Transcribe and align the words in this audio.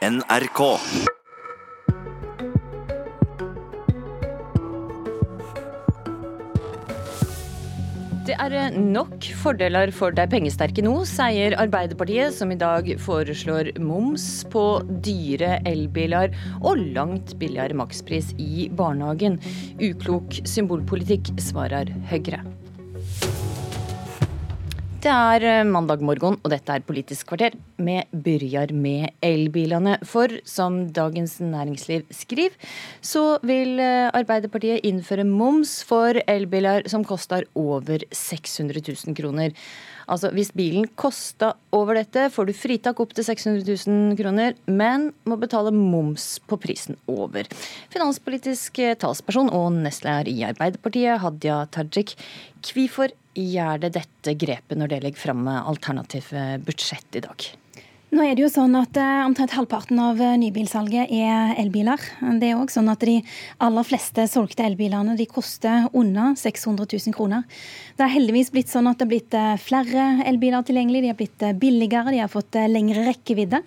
NRK. 0.00 0.60
Det 8.24 8.36
er 8.38 8.72
nok 8.72 9.26
fordeler 9.42 9.92
for 9.92 10.16
de 10.16 10.24
pengesterke 10.32 10.80
nå, 10.86 10.94
sier 11.04 11.52
Arbeiderpartiet, 11.60 12.32
som 12.32 12.48
i 12.48 12.56
dag 12.56 12.88
foreslår 13.04 13.74
moms 13.84 14.24
på 14.48 14.64
dyre 15.04 15.58
elbiler 15.68 16.32
og 16.62 16.80
langt 16.96 17.36
billigere 17.42 17.76
makspris 17.76 18.32
i 18.40 18.70
barnehagen. 18.72 19.36
Uklok 19.84 20.40
symbolpolitikk, 20.48 21.34
svarer 21.44 21.92
Høyre. 22.08 22.40
Det 25.00 25.08
er 25.08 25.44
eh, 25.48 25.64
mandag 25.64 26.02
morgen, 26.04 26.34
og 26.44 26.50
dette 26.52 26.74
er 26.76 26.82
Politisk 26.84 27.30
kvarter. 27.30 27.54
Vi 27.80 27.94
begynner 28.12 28.68
med 28.76 29.14
elbilene. 29.24 29.94
For 30.04 30.34
som 30.44 30.74
Dagens 30.92 31.38
Næringsliv 31.40 32.02
skriver, 32.12 32.52
så 33.00 33.38
vil 33.40 33.80
eh, 33.80 34.10
Arbeiderpartiet 34.12 34.84
innføre 34.84 35.24
moms 35.24 35.78
for 35.88 36.20
elbiler 36.28 36.84
som 36.92 37.06
koster 37.08 37.48
over 37.56 38.04
600 38.12 38.82
000 38.84 39.16
kroner. 39.16 39.56
Altså 40.10 40.34
Hvis 40.34 40.52
bilen 40.52 40.84
kosta 41.00 41.54
over 41.72 41.96
dette, 41.96 42.26
får 42.34 42.50
du 42.50 42.52
fritak 42.58 43.00
opp 43.00 43.16
til 43.16 43.24
600 43.24 43.64
000 43.88 44.18
kroner, 44.20 44.58
men 44.68 45.14
må 45.24 45.40
betale 45.40 45.72
moms 45.72 46.42
på 46.44 46.60
prisen 46.60 47.00
over. 47.08 47.48
Finanspolitisk 47.88 48.82
eh, 48.84 48.98
talsperson 49.00 49.48
og 49.48 49.80
nestleder 49.80 50.28
i 50.28 50.42
Arbeiderpartiet, 50.50 51.22
Hadia 51.24 51.62
Tajik, 51.72 52.18
hvorfor 52.68 53.16
gjør 53.38 53.82
det 53.84 53.94
dette 53.98 54.36
grepet 54.38 54.78
når 54.78 54.94
det 54.94 55.02
legger 55.04 55.24
fram 55.28 55.48
alternativ 55.50 56.32
budsjett 56.66 57.20
i 57.20 57.24
dag? 57.24 57.50
Nå 58.10 58.24
er 58.26 58.34
det 58.34 58.42
jo 58.42 58.50
sånn 58.50 58.72
at 58.74 58.96
uh, 58.98 59.22
Omtrent 59.22 59.52
halvparten 59.54 59.98
av 60.02 60.18
uh, 60.18 60.32
nybilsalget 60.38 61.12
er 61.14 61.52
elbiler. 61.62 62.02
Det 62.42 62.48
er 62.48 62.58
også 62.58 62.80
sånn 62.80 62.90
at 62.90 63.04
De 63.06 63.20
aller 63.62 63.86
fleste 63.86 64.24
solgte 64.30 64.66
elbilene 64.66 65.14
de 65.18 65.28
koster 65.30 65.86
under 65.94 66.34
600 66.38 66.88
000 66.90 67.14
kroner. 67.14 67.46
Det 67.94 68.02
har 68.02 68.10
heldigvis 68.16 68.50
blitt 68.50 68.72
sånn 68.72 68.90
at 68.90 68.98
det 68.98 69.06
har 69.06 69.12
blitt 69.12 69.38
uh, 69.38 69.54
flere 69.62 70.08
elbiler 70.26 70.66
tilgjengelig. 70.66 71.04
De 71.04 71.12
har 71.12 71.20
blitt 71.20 71.46
billigere, 71.62 72.10
de 72.10 72.24
har 72.24 72.32
fått 72.32 72.58
lengre 72.72 73.06
rekkevidde. 73.12 73.62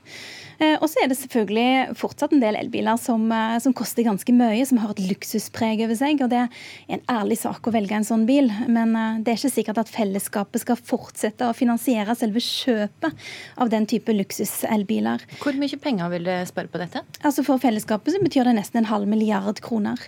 Eh, 0.63 0.75
og 0.79 0.89
så 0.89 1.01
er 1.01 1.09
det 1.09 1.17
selvfølgelig 1.19 1.95
fortsatt 1.99 2.33
en 2.35 2.41
del 2.43 2.57
elbiler 2.59 2.97
som, 3.01 3.25
eh, 3.31 3.57
som, 3.63 3.73
koster 3.73 4.05
ganske 4.05 4.33
mye, 4.35 4.63
som 4.65 4.79
har 4.81 4.93
et 4.93 5.01
luksuspreg 5.09 5.81
over 5.85 5.97
seg. 5.97 6.21
Og 6.23 6.29
det 6.31 6.39
er 6.43 6.49
en 6.95 7.03
ærlig 7.11 7.39
sak 7.41 7.67
å 7.67 7.73
velge 7.73 7.95
en 7.97 8.07
sånn 8.07 8.25
bil, 8.29 8.49
men 8.67 8.95
eh, 8.95 9.19
det 9.23 9.33
er 9.33 9.41
ikke 9.41 9.53
sikkert 9.55 9.81
at 9.83 9.91
fellesskapet 9.91 10.63
skal 10.63 10.79
fortsette 10.79 11.47
å 11.47 11.55
finansiere 11.57 12.15
selve 12.17 12.43
kjøpet 12.43 13.25
av 13.57 13.71
den 13.73 13.87
type 13.89 14.13
luksuselbiler. 14.13 15.25
Hvor 15.43 15.57
mye 15.59 15.79
penger 15.81 16.13
vil 16.13 16.29
det 16.29 16.39
spare 16.51 16.71
på 16.71 16.81
dette? 16.81 17.03
Altså 17.23 17.45
For 17.45 17.61
fellesskapet 17.61 18.15
så 18.15 18.21
betyr 18.23 18.49
det 18.49 18.57
nesten 18.59 18.83
en 18.83 18.91
halv 18.91 19.09
milliard 19.09 19.59
kroner. 19.63 19.99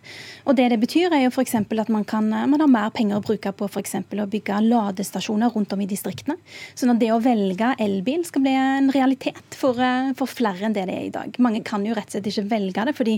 Og 0.45 0.57
det 0.59 0.69
det 0.73 0.81
betyr 0.81 1.13
er 1.13 1.25
jo 1.25 1.33
f.eks. 1.33 1.55
at 1.55 1.91
man, 1.93 2.05
kan, 2.07 2.29
man 2.29 2.61
har 2.61 2.71
mer 2.71 2.93
penger 2.95 3.19
å 3.19 3.25
bruke 3.25 3.51
på 3.55 3.69
f.eks. 3.69 3.97
å 4.01 4.29
bygge 4.29 4.61
ladestasjoner 4.65 5.53
rundt 5.53 5.73
om 5.73 5.83
i 5.83 5.89
distriktene. 5.89 6.37
Sånn 6.77 6.93
at 6.93 7.01
det 7.01 7.11
å 7.13 7.21
velge 7.23 7.73
elbil 7.81 8.25
skal 8.27 8.45
bli 8.45 8.55
en 8.57 8.89
realitet 8.93 9.57
for, 9.57 9.79
for 10.17 10.31
flere 10.31 10.44
enn 10.45 10.75
det 10.75 10.85
det 10.89 10.95
er 10.95 11.07
i 11.07 11.13
dag. 11.13 11.37
Mange 11.41 11.61
kan 11.65 11.85
jo 11.85 11.95
rett 11.97 12.09
og 12.09 12.17
slett 12.17 12.29
ikke 12.31 12.45
velge 12.51 12.85
det, 12.87 12.95
fordi 12.97 13.15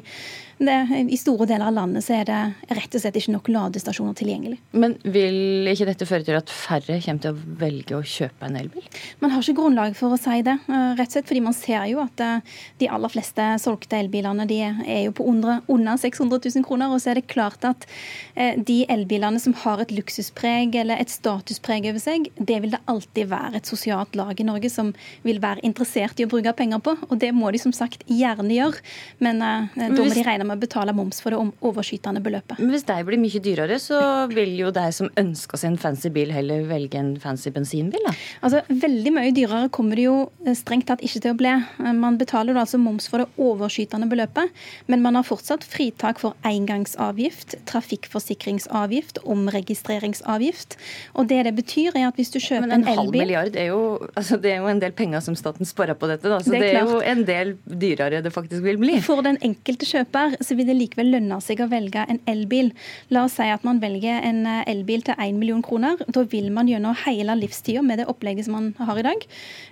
det, 0.58 0.78
i 1.11 1.17
store 1.20 1.45
deler 1.50 1.70
av 1.70 1.75
landet 1.75 2.06
så 2.06 2.16
er 2.17 2.28
det 2.30 2.39
rett 2.78 2.95
og 2.95 3.03
slett 3.03 3.17
ikke 3.20 3.33
nok 3.36 3.50
ladestasjoner 3.53 4.16
tilgjengelig. 4.17 4.58
Men 4.78 4.95
vil 5.03 5.67
ikke 5.70 5.89
dette 5.92 6.08
føre 6.09 6.25
til 6.25 6.38
at 6.39 6.53
færre 6.53 7.00
kommer 7.03 7.23
til 7.23 7.33
å 7.36 7.58
velge 7.61 7.98
å 7.98 8.05
kjøpe 8.05 8.48
en 8.48 8.58
elbil? 8.59 8.88
Man 9.23 9.33
har 9.33 9.44
ikke 9.44 9.59
grunnlag 9.59 9.98
for 9.98 10.16
å 10.16 10.20
si 10.22 10.39
det, 10.45 10.58
eh, 10.67 10.88
rett 10.98 11.11
og 11.11 11.17
slett 11.17 11.30
fordi 11.30 11.44
man 11.45 11.58
ser 11.58 11.86
jo 11.92 12.02
at 12.03 12.23
eh, 12.23 12.55
de 12.81 12.89
aller 12.94 13.14
fleste 13.14 13.48
solgte 13.61 14.00
elbilene 14.00 14.48
de 14.50 14.59
er 14.66 15.03
jo 15.05 15.14
på 15.17 15.28
under, 15.30 15.61
under 15.67 16.00
600 16.00 16.39
000 16.55 16.67
kroner. 16.67 16.94
Og 16.94 17.02
så 17.03 17.11
er 17.11 17.22
det 17.22 17.28
klart 17.31 17.66
at 17.67 17.88
eh, 18.36 18.58
de 18.58 18.83
elbilene 18.89 19.42
som 19.42 19.55
har 19.66 19.83
et 19.83 19.94
luksuspreg 19.94 20.75
eller 20.82 21.02
et 21.02 21.11
statuspreg 21.11 21.89
over 21.92 22.02
seg, 22.02 22.30
det 22.38 22.61
vil 22.64 22.73
det 22.76 22.83
alltid 22.89 23.32
være 23.32 23.61
et 23.61 23.70
sosialt 23.70 24.15
lag 24.17 24.38
i 24.39 24.48
Norge 24.48 24.71
som 24.73 24.94
vil 25.26 25.42
være 25.44 25.64
interessert 25.67 26.20
i 26.20 26.27
å 26.27 26.32
bruke 26.32 26.55
penger 26.58 26.82
på. 26.83 26.95
Og 27.09 27.17
det 27.22 27.32
må 27.36 27.52
de 27.54 27.61
som 27.61 27.73
sagt 27.76 28.04
gjerne 28.10 28.54
gjøre, 28.54 28.82
men 29.23 29.42
uh, 29.44 29.67
da 29.78 29.89
må 29.94 30.08
de 30.14 30.26
regne 30.26 30.48
med 30.48 30.58
å 30.58 30.64
betale 30.64 30.95
moms 30.95 31.22
for 31.23 31.33
det 31.33 31.39
overskytende 31.66 32.22
beløpet. 32.23 32.60
Men 32.61 32.73
hvis 32.76 32.86
de 32.88 32.98
blir 33.08 33.22
mye 33.22 33.42
dyrere, 33.44 33.80
så 33.82 34.00
vil 34.32 34.55
jo 34.60 34.72
de 34.76 34.86
som 34.95 35.10
ønsker 35.20 35.61
seg 35.61 35.73
en 35.73 35.80
fancy 35.82 36.11
bil, 36.14 36.32
heller 36.36 36.66
velge 36.70 37.00
en 37.00 37.14
fancy 37.22 37.52
bensinbil, 37.54 38.04
da? 38.08 38.14
Altså, 38.45 38.64
veldig 38.70 39.14
mye 39.16 39.33
dyrere 39.36 39.72
kommer 39.73 40.00
det 40.00 40.08
jo 40.08 40.17
eh, 40.45 40.56
strengt 40.58 40.88
tatt 40.92 41.04
ikke 41.06 41.23
til 41.23 41.33
å 41.33 41.39
bli. 41.39 41.54
Eh, 41.54 41.94
man 41.98 42.20
betaler 42.20 42.58
da 42.58 42.66
altså 42.66 42.80
moms 42.82 43.10
for 43.11 43.23
det 43.23 43.30
overskytende 43.42 44.10
beløpet, 44.11 44.54
men 44.92 45.04
man 45.06 45.17
har 45.20 45.27
fortsatt 45.27 45.66
fritak 45.67 46.22
for 46.22 46.38
engangsavgift, 46.48 47.58
trafikkforsikringsavgift, 47.70 49.22
omregistreringsavgift. 49.26 50.77
Og 51.17 51.30
det 51.32 51.44
det 51.48 51.54
betyr, 51.58 51.95
er 51.95 52.10
at 52.10 52.17
hvis 52.20 52.32
du 52.33 52.39
kjøper 52.39 52.67
en 52.67 52.72
elbil 52.72 52.83
Men 52.83 52.92
en 52.92 53.00
halv 53.02 53.16
milliard 53.16 53.56
er 53.56 53.70
jo, 53.72 53.82
altså, 54.14 54.39
det 54.42 54.54
er 54.56 54.61
jo 54.64 54.72
en 54.72 54.82
del 54.82 54.94
penger 54.98 55.23
som 55.23 55.38
staten 55.38 55.67
sparer 55.67 55.98
på 55.98 56.10
dette, 56.10 56.27
da. 56.27 56.39
Så 56.44 56.54
det 56.54 56.61
er, 56.61 56.67
det 56.67 56.82
er 56.82 56.92
jo 56.92 56.96
en 57.05 57.23
del 57.27 57.55
dyrere 57.65 58.21
det 58.23 58.31
faktisk 58.33 58.63
vil 58.65 58.80
bli. 58.81 58.97
For 59.03 59.23
den 59.25 59.39
enkelte 59.45 59.87
kjøper 59.87 60.37
så 60.43 60.58
vil 60.58 60.67
det 60.69 60.77
likevel 60.77 61.11
lønne 61.15 61.39
seg 61.43 61.61
å 61.63 61.69
velge 61.71 62.03
en 62.09 62.19
elbil. 62.30 62.71
La 63.13 63.25
oss 63.27 63.37
si 63.37 63.47
at 63.52 63.65
man 63.67 63.81
velger 63.81 64.21
en 64.25 64.43
eh, 64.47 64.63
elbil 64.71 65.03
til 65.08 65.17
1 65.17 65.39
million 65.39 65.63
kroner. 65.65 65.99
Da 66.13 66.23
vil 66.30 66.49
man 66.53 66.69
gjennom 66.69 66.95
hele 67.05 67.35
livstida 67.39 67.83
med 67.85 68.02
det 68.02 68.08
opplegget 68.11 68.47
som 68.47 68.58
man 68.58 68.69
har 68.80 68.99
i 69.02 69.05
dag, 69.08 69.25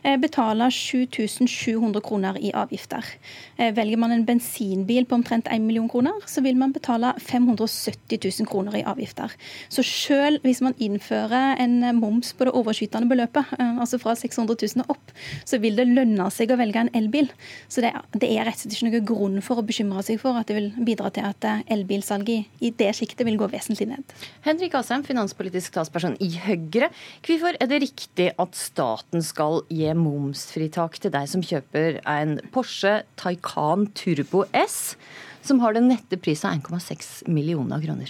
eh, 0.03 0.17
betale 0.21 0.69
7700 0.71 2.03
kroner 2.05 2.39
i 2.41 2.51
avgifter. 2.55 3.05
Eh, 3.57 3.71
velger 3.75 4.01
man 4.01 4.15
en 4.15 4.25
bensinbil 4.27 5.05
på 5.05 5.19
omtrent 5.19 5.49
1 5.51 5.63
million 5.65 5.89
kroner, 5.89 6.17
så 6.25 6.43
vil 6.45 6.57
man 6.59 6.73
betale 6.75 7.13
570 7.19 8.19
000 8.41 8.49
kroner 8.49 8.79
i 8.79 8.83
avgifter. 8.83 9.31
Så 9.69 9.85
selv 9.85 10.43
hvis 10.45 10.61
man 10.65 10.75
innfører 10.81 11.59
en 11.61 11.79
moms 11.99 12.33
på 12.33 12.47
det 12.47 12.55
overskytende 12.57 13.09
beløpet, 13.09 13.55
altså 13.59 13.99
fra 14.01 14.15
600 14.17 14.57
000 14.75 14.85
og 14.85 14.95
opp, 14.95 15.13
så 15.45 15.59
vil 15.61 15.77
det 15.77 15.87
lønne 15.89 16.27
seg 16.33 16.51
å 16.51 16.59
velge 16.59 16.81
en 16.83 16.91
elbil. 16.97 17.14
Så 17.71 17.83
det, 17.83 17.91
det 18.15 18.29
er 18.29 18.47
rett 18.47 18.59
og 18.59 18.65
slett 18.65 18.77
ikke 18.77 18.89
noen 18.89 19.07
grunn 19.09 19.43
for 19.45 19.61
å 19.61 19.65
bekymre 19.65 20.03
seg 20.05 20.19
for 20.21 20.37
at 20.39 20.49
det 20.49 20.57
vil 20.57 20.69
bidra 20.87 21.11
til 21.15 21.27
at 21.27 21.47
eh, 21.47 21.63
elbilsalget 21.75 22.63
i 22.65 22.71
det 22.79 22.91
sjiktet 22.97 23.25
vil 23.27 23.39
gå 23.39 23.49
vesentlig 23.51 23.89
ned. 23.91 24.15
Henrik 24.45 24.77
Asheim, 24.79 25.05
finanspolitisk 25.07 25.75
talsperson 25.75 26.17
i 26.23 26.31
Høyre. 26.45 26.91
Hvorfor 27.25 27.59
er 27.59 27.71
det 27.71 27.83
riktig 27.85 28.31
at 28.41 28.59
staten 28.59 29.23
skal 29.25 29.63
gi 29.71 29.91
momsfritak 29.97 30.99
til 31.01 31.13
deg 31.15 31.29
som 31.31 31.45
kjøper 31.45 32.01
en 32.03 32.39
Porsche 32.55 32.99
Taycan 33.19 33.89
Turbo 33.95 34.45
S? 34.55 34.95
som 35.45 35.59
har 35.61 35.75
den 35.75 35.89
nette 35.91 36.17
prisen 36.17 36.49
av 36.49 36.57
1,6 36.57 37.27
millioner 37.29 37.83
kroner. 37.83 38.09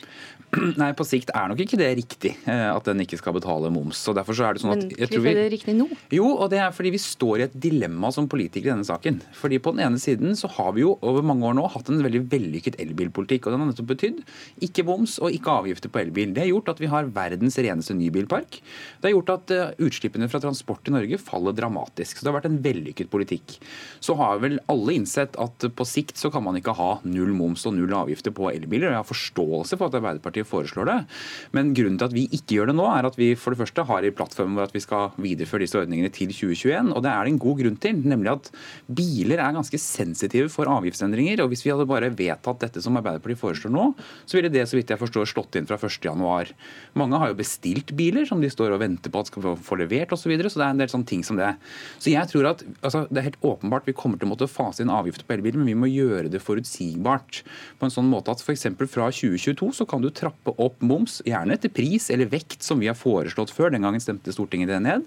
Nei, 0.82 0.92
på 0.98 1.06
sikt 1.08 1.32
er 1.36 1.50
nok 1.52 1.62
ikke 1.64 1.78
det 1.80 1.90
riktig 2.00 2.32
eh, 2.48 2.68
at 2.72 2.88
den 2.88 3.02
ikke 3.04 3.20
skal 3.20 3.36
betale 3.36 3.72
moms. 3.74 4.00
og 4.10 4.18
derfor 4.18 4.38
så 4.38 4.48
er 4.48 4.56
det 4.56 4.64
sånn 4.64 4.74
at... 4.76 4.84
Men 4.86 5.10
hvorfor 5.12 5.30
er 5.32 5.40
det 5.40 5.52
riktig 5.54 5.76
nå? 5.78 5.88
Jo, 6.14 6.28
og 6.32 6.50
det 6.54 6.62
er 6.64 6.74
fordi 6.76 6.94
vi 6.96 7.02
står 7.02 7.42
i 7.42 7.46
et 7.48 7.58
dilemma 7.66 8.12
som 8.16 8.30
politikere 8.32 8.72
i 8.72 8.74
denne 8.74 8.88
saken. 8.88 9.20
Fordi 9.36 9.60
På 9.64 9.74
den 9.76 9.84
ene 9.86 10.02
siden 10.02 10.38
så 10.40 10.50
har 10.58 10.74
vi 10.78 10.86
jo 10.86 10.96
over 11.06 11.26
mange 11.26 11.48
år 11.50 11.58
nå 11.58 11.66
hatt 11.74 11.92
en 11.92 12.04
veldig 12.06 12.24
vellykket 12.32 12.80
elbilpolitikk. 12.82 13.48
og 13.48 13.56
Den 13.56 13.64
har 13.64 13.72
nettopp 13.72 13.92
betydd 13.94 14.22
ikke 14.66 14.86
moms 14.88 15.18
og 15.24 15.36
ikke 15.36 15.58
avgifter 15.62 15.92
på 15.92 16.02
elbil. 16.04 16.34
Det 16.36 16.46
har 16.46 16.52
gjort 16.52 16.74
at 16.76 16.82
vi 16.84 16.92
har 16.92 17.12
verdens 17.16 17.60
reneste 17.60 17.98
nybilpark. 17.98 18.60
Det 19.02 19.10
har 19.10 19.16
gjort 19.16 19.34
at 19.36 19.56
eh, 19.56 19.76
utslippene 19.86 20.30
fra 20.32 20.42
transport 20.44 20.88
i 20.90 20.96
Norge 20.96 21.20
faller 21.22 21.56
dramatisk. 21.58 22.18
Så 22.18 22.26
det 22.26 22.32
har 22.32 22.40
vært 22.40 22.50
en 22.52 22.62
vellykket 22.66 23.12
politikk. 23.14 23.58
Så 24.04 24.18
har 24.20 24.40
vel 24.44 24.60
alle 24.72 24.98
innsett 24.98 25.38
at 25.42 25.68
på 25.76 25.88
sikt 25.88 26.20
så 26.22 26.32
kan 26.34 26.46
man 26.46 26.58
ikke 26.60 26.76
ha 26.78 26.92
null 27.08 27.34
moms 27.36 27.66
og 27.68 27.76
null 27.78 27.94
avgifter 27.96 28.34
på 28.36 28.50
elbiler. 28.54 28.90
og 28.90 28.96
Jeg 28.96 29.04
har 29.04 29.12
forståelse 29.12 29.80
for 29.80 29.90
at 29.90 30.00
Arbeiderpartiet 30.00 30.45
foreslår 30.48 30.90
det. 30.90 30.98
Men 31.56 31.74
grunnen 31.78 32.00
til 32.02 32.10
at 32.10 32.16
vi 32.16 32.26
ikke 32.36 32.60
gjør 32.60 32.72
det 32.72 32.78
nå, 32.78 32.88
er 32.92 33.10
at 33.10 33.18
vi 33.20 33.32
for 33.40 33.54
det 33.54 33.62
første 33.64 33.86
har 33.90 34.06
i 34.06 34.14
plattformen 34.16 34.62
at 34.66 34.76
vi 34.76 34.84
skal 34.84 35.16
videreføre 35.22 35.66
disse 35.66 35.80
ordningene 35.80 36.12
til 36.14 36.32
2021. 36.34 36.92
Og 36.96 37.04
det 37.06 37.12
er 37.12 37.26
det 37.26 37.34
en 37.34 37.42
god 37.46 37.62
grunn 37.62 37.80
til, 37.82 38.02
nemlig 38.14 38.34
at 38.34 38.52
biler 39.00 39.42
er 39.42 39.56
ganske 39.56 39.80
sensitive 39.82 40.52
for 40.54 40.70
avgiftsendringer. 40.72 41.44
Og 41.44 41.52
hvis 41.54 41.66
vi 41.66 41.74
hadde 41.74 41.88
bare 41.90 42.12
vedtatt 42.14 42.64
dette 42.66 42.84
som 42.84 42.98
Arbeiderpartiet 43.00 43.42
foreslår 43.42 43.74
nå, 43.74 43.90
så 44.26 44.40
ville 44.40 44.54
det 44.54 44.68
så 44.70 44.80
vidt 44.80 44.94
jeg 44.94 45.02
forstår 45.02 45.30
slått 45.30 45.60
inn 45.60 45.70
fra 45.70 45.80
1.1. 45.80 46.54
Mange 47.00 47.22
har 47.22 47.32
jo 47.32 47.40
bestilt 47.40 47.96
biler 47.98 48.28
som 48.28 48.44
de 48.44 48.52
står 48.52 48.76
og 48.76 48.82
venter 48.84 49.14
på 49.14 49.22
at 49.22 49.32
skal 49.32 49.56
få 49.56 49.80
levert 49.80 50.14
osv. 50.14 50.26
Så, 50.26 50.32
videre, 50.32 50.50
så 50.50 50.58
det 50.58 50.66
er 50.66 50.74
en 50.74 50.80
del 50.82 50.90
sånne 50.90 51.06
ting 51.06 51.22
som 51.22 51.38
det. 51.38 51.52
Så 52.02 52.10
jeg 52.10 52.26
tror 52.32 52.48
at 52.50 52.64
altså, 52.82 53.04
Det 53.12 53.20
er 53.22 53.28
helt 53.28 53.44
åpenbart 53.46 53.86
vi 53.86 53.94
kommer 53.94 54.18
til 54.18 54.26
å 54.26 54.32
måtte 54.32 54.50
fase 54.50 54.82
inn 54.82 54.90
avgifter 54.90 55.28
på 55.28 55.36
elbiler, 55.36 55.60
men 55.62 55.70
vi 55.70 55.78
må 55.78 55.90
gjøre 55.92 56.32
det 56.34 56.42
forutsigbart. 56.42 57.44
På 57.78 57.86
en 57.86 57.94
sånn 57.94 58.10
måte 58.10 58.34
at 58.34 58.42
f.eks. 58.42 58.66
fra 58.90 59.12
2022 59.14 59.70
så 59.78 59.86
kan 59.90 60.02
du 60.02 60.10
trappe 60.26 60.56
opp 60.62 60.82
moms, 60.82 61.22
gjerne 61.26 61.56
etter 61.56 61.72
pris 61.74 62.10
eller 62.14 62.30
vekt, 62.32 62.64
som 62.66 62.82
vi 62.82 62.90
har 62.90 62.98
foreslått 62.98 63.54
før. 63.54 63.72
Den 63.74 63.86
gangen 63.86 64.02
stemte 64.02 64.34
Stortinget 64.34 64.72
det 64.72 64.82
ned. 64.84 65.06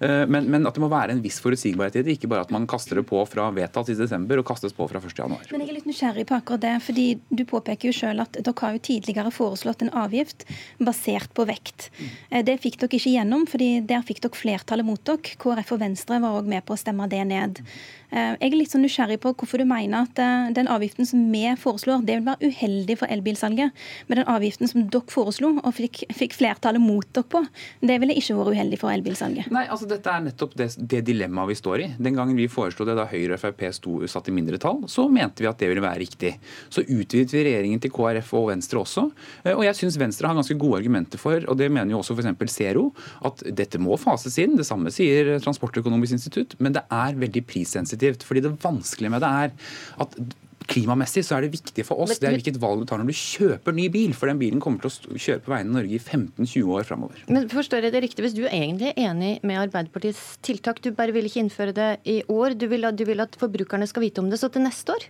Eh, 0.00 0.24
men, 0.28 0.48
men, 0.50 0.66
at 0.66 0.76
det 0.76 0.82
må 0.82 0.90
være 0.92 1.14
en 1.14 1.22
viss 1.24 1.38
forutsigbarhet 1.42 2.00
i 2.00 2.04
det, 2.06 2.16
ikke 2.16 2.30
bare 2.30 2.46
at 2.46 2.52
man 2.54 2.66
kaster 2.70 2.98
det 2.98 3.06
på 3.08 3.22
fra 3.30 3.48
vedtatt 3.54 3.92
i 3.92 3.98
desember 3.98 4.40
og 4.40 4.46
kastes 4.48 4.74
på 4.76 4.88
fra 4.90 5.00
1.1. 5.00 5.52
Men 5.52 5.62
jeg 5.62 5.70
er 5.70 5.76
litt 5.78 5.88
nysgjerrig 5.88 6.26
på 6.28 6.38
akkurat 6.38 6.64
det, 6.64 6.74
fordi 6.84 7.06
du 7.28 7.44
påpeker 7.48 7.90
jo 7.90 7.96
selv 7.96 8.26
at 8.26 8.40
dere 8.40 8.56
har 8.62 8.76
jo 8.76 8.84
tidligere 8.90 9.32
foreslått 9.34 9.84
en 9.86 9.92
avgift 9.96 10.46
basert 10.82 11.32
på 11.36 11.46
vekt. 11.48 11.90
Eh, 12.30 12.42
det 12.46 12.58
fikk 12.64 12.80
dere 12.82 13.00
ikke 13.00 13.14
gjennom, 13.14 13.46
fordi 13.50 13.70
der 13.86 14.04
fikk 14.06 14.24
dere 14.24 14.40
flertallet 14.40 14.88
mot 14.88 15.02
dere. 15.06 15.36
KrF 15.40 15.76
og 15.76 15.82
Venstre 15.84 16.20
var 16.22 16.40
òg 16.40 16.50
med 16.50 16.66
på 16.66 16.76
å 16.76 16.80
stemme 16.80 17.08
det 17.10 17.22
ned. 17.28 17.62
Eh, 18.10 18.34
jeg 18.38 18.52
er 18.52 18.58
litt 18.58 18.74
sånn 18.74 18.84
nysgjerrig 18.86 19.20
på 19.22 19.34
hvorfor 19.34 19.62
du 19.62 19.68
mener 19.68 20.06
at 20.06 20.54
den 20.56 20.68
avgiften 20.70 21.08
som 21.08 21.24
vi 21.32 21.44
foreslår, 21.60 22.04
det 22.06 22.20
vil 22.20 22.28
være 22.28 22.50
uheldig 22.50 22.98
for 23.00 23.12
elbilsalget. 23.12 23.86
Men 24.08 24.20
den 24.20 24.30
avgiften 24.30 24.55
som 24.64 24.86
dere 24.88 25.12
foreslo 25.12 25.52
og 25.60 25.74
fikk, 25.76 26.04
fikk 26.16 26.36
flertallet 26.38 26.82
mot 26.82 27.06
dere 27.12 27.28
på, 27.28 27.42
det 27.84 27.98
ville 28.00 28.16
ikke 28.16 28.36
vært 28.38 28.56
uheldig 28.56 28.78
for 28.80 28.92
elbilsalget. 28.92 29.50
Nei, 29.52 29.66
altså 29.68 29.88
Dette 29.90 30.12
er 30.12 30.24
nettopp 30.24 30.56
det, 30.58 30.70
det 30.78 31.02
dilemmaet 31.06 31.52
vi 31.52 31.58
står 31.60 31.84
i. 31.84 31.88
Den 32.00 32.16
gangen 32.16 32.38
vi 32.38 32.48
foreslo 32.50 32.86
det 32.88 32.96
da 32.98 33.06
Høyre 33.10 33.36
og 33.36 33.42
Frp 33.42 33.66
sto 33.76 33.98
satt 34.10 34.30
i 34.30 34.34
mindretall, 34.34 34.84
så 34.90 35.06
mente 35.12 35.44
vi 35.44 35.50
at 35.50 35.60
det 35.60 35.68
ville 35.70 35.84
være 35.84 36.00
riktig. 36.02 36.32
Så 36.72 36.84
utvidet 36.86 37.34
vi 37.36 37.44
regjeringen 37.50 37.82
til 37.82 37.92
KrF 37.94 38.32
og 38.38 38.50
Venstre 38.52 38.80
også. 38.80 39.06
Eh, 39.44 39.52
og 39.52 39.66
jeg 39.66 39.78
syns 39.82 40.00
Venstre 40.00 40.30
har 40.30 40.38
ganske 40.38 40.58
gode 40.60 40.80
argumenter 40.80 41.20
for, 41.20 41.44
og 41.44 41.60
det 41.60 41.70
mener 41.72 41.94
jo 41.94 42.00
også 42.00 42.16
f.eks. 42.16 42.56
Zero, 42.56 42.88
at 43.26 43.44
dette 43.58 43.80
må 43.82 43.98
fases 44.00 44.38
inn. 44.40 44.56
Det 44.56 44.66
samme 44.68 44.92
sier 44.94 45.36
Transportøkonomisk 45.44 46.16
institutt, 46.16 46.56
men 46.62 46.76
det 46.76 46.86
er 46.92 47.20
veldig 47.20 47.44
prissensitivt. 47.48 48.24
fordi 48.26 48.42
det 48.46 48.56
vanskelige 48.62 49.12
med 49.12 49.24
det 49.24 49.32
er 49.44 49.54
at 50.02 50.18
Klimamessig 50.66 51.22
så 51.26 51.36
er 51.36 51.46
det 51.46 51.52
viktig 51.54 51.84
for 51.86 52.02
oss 52.02 52.16
det 52.16 52.28
er 52.28 52.36
hvilket 52.36 52.58
valg 52.62 52.82
du 52.82 52.88
tar 52.88 53.00
når 53.00 53.12
du 53.12 53.18
kjøper 53.18 53.76
ny 53.76 53.86
bil. 53.92 54.14
For 54.16 54.30
den 54.30 54.40
bilen 54.40 54.62
kommer 54.62 54.82
til 54.82 54.90
å 54.90 55.20
kjøre 55.20 55.44
på 55.44 55.52
veiene 55.52 55.70
i 55.70 55.76
Norge 55.78 55.98
i 55.98 56.00
15-20 56.00 56.72
år 56.78 56.88
framover. 56.88 57.22
Men 57.32 57.46
forstår 57.52 57.86
jeg 57.86 57.94
det 57.94 58.02
riktig, 58.06 58.24
hvis 58.26 58.36
du 58.36 58.42
er 58.46 58.56
egentlig 58.56 58.94
enig 58.98 59.36
med 59.46 59.60
Arbeiderpartiets 59.66 60.40
tiltak, 60.46 60.82
du 60.82 60.90
bare 60.96 61.14
vil 61.16 61.28
ikke 61.28 61.44
innføre 61.44 61.76
det 61.76 61.92
i 62.08 62.18
år, 62.32 62.56
du 62.58 62.66
vil, 62.72 62.88
du 62.96 63.06
vil 63.08 63.22
at 63.24 63.38
forbrukerne 63.38 63.88
skal 63.90 64.06
vite 64.06 64.22
om 64.24 64.32
det, 64.32 64.40
så 64.42 64.50
til 64.52 64.66
neste 64.66 64.96
år? 64.96 65.08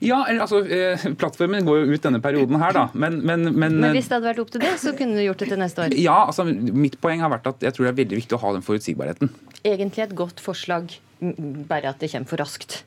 Ja, 0.00 0.22
altså 0.24 0.62
eh, 0.72 1.02
Plattformen 1.20 1.66
går 1.66 1.82
jo 1.82 1.96
ut 1.96 2.04
denne 2.06 2.20
perioden 2.24 2.58
her, 2.60 2.72
da. 2.72 2.86
Men, 2.94 3.18
men, 3.26 3.44
men, 3.52 3.76
men, 3.82 3.92
hvis 3.96 4.08
det 4.08 4.16
hadde 4.16 4.30
vært 4.30 4.42
opp 4.42 4.52
til 4.54 4.64
det, 4.64 4.72
så 4.80 4.94
kunne 4.96 5.18
du 5.18 5.24
gjort 5.26 5.42
det 5.42 5.50
til 5.52 5.60
neste 5.60 5.84
år? 5.84 5.96
Ja, 6.00 6.18
altså 6.24 6.46
Mitt 6.48 6.96
poeng 7.02 7.24
har 7.24 7.32
vært 7.32 7.48
at 7.50 7.66
jeg 7.66 7.76
tror 7.76 7.88
det 7.88 7.92
er 7.92 8.00
veldig 8.00 8.20
viktig 8.22 8.38
å 8.38 8.42
ha 8.44 8.54
den 8.56 8.64
forutsigbarheten. 8.66 9.32
Egentlig 9.66 10.06
et 10.06 10.16
godt 10.16 10.40
forslag, 10.42 10.96
bare 11.20 11.92
at 11.92 12.00
det 12.00 12.12
kommer 12.12 12.32
for 12.32 12.40
raskt. 12.40 12.80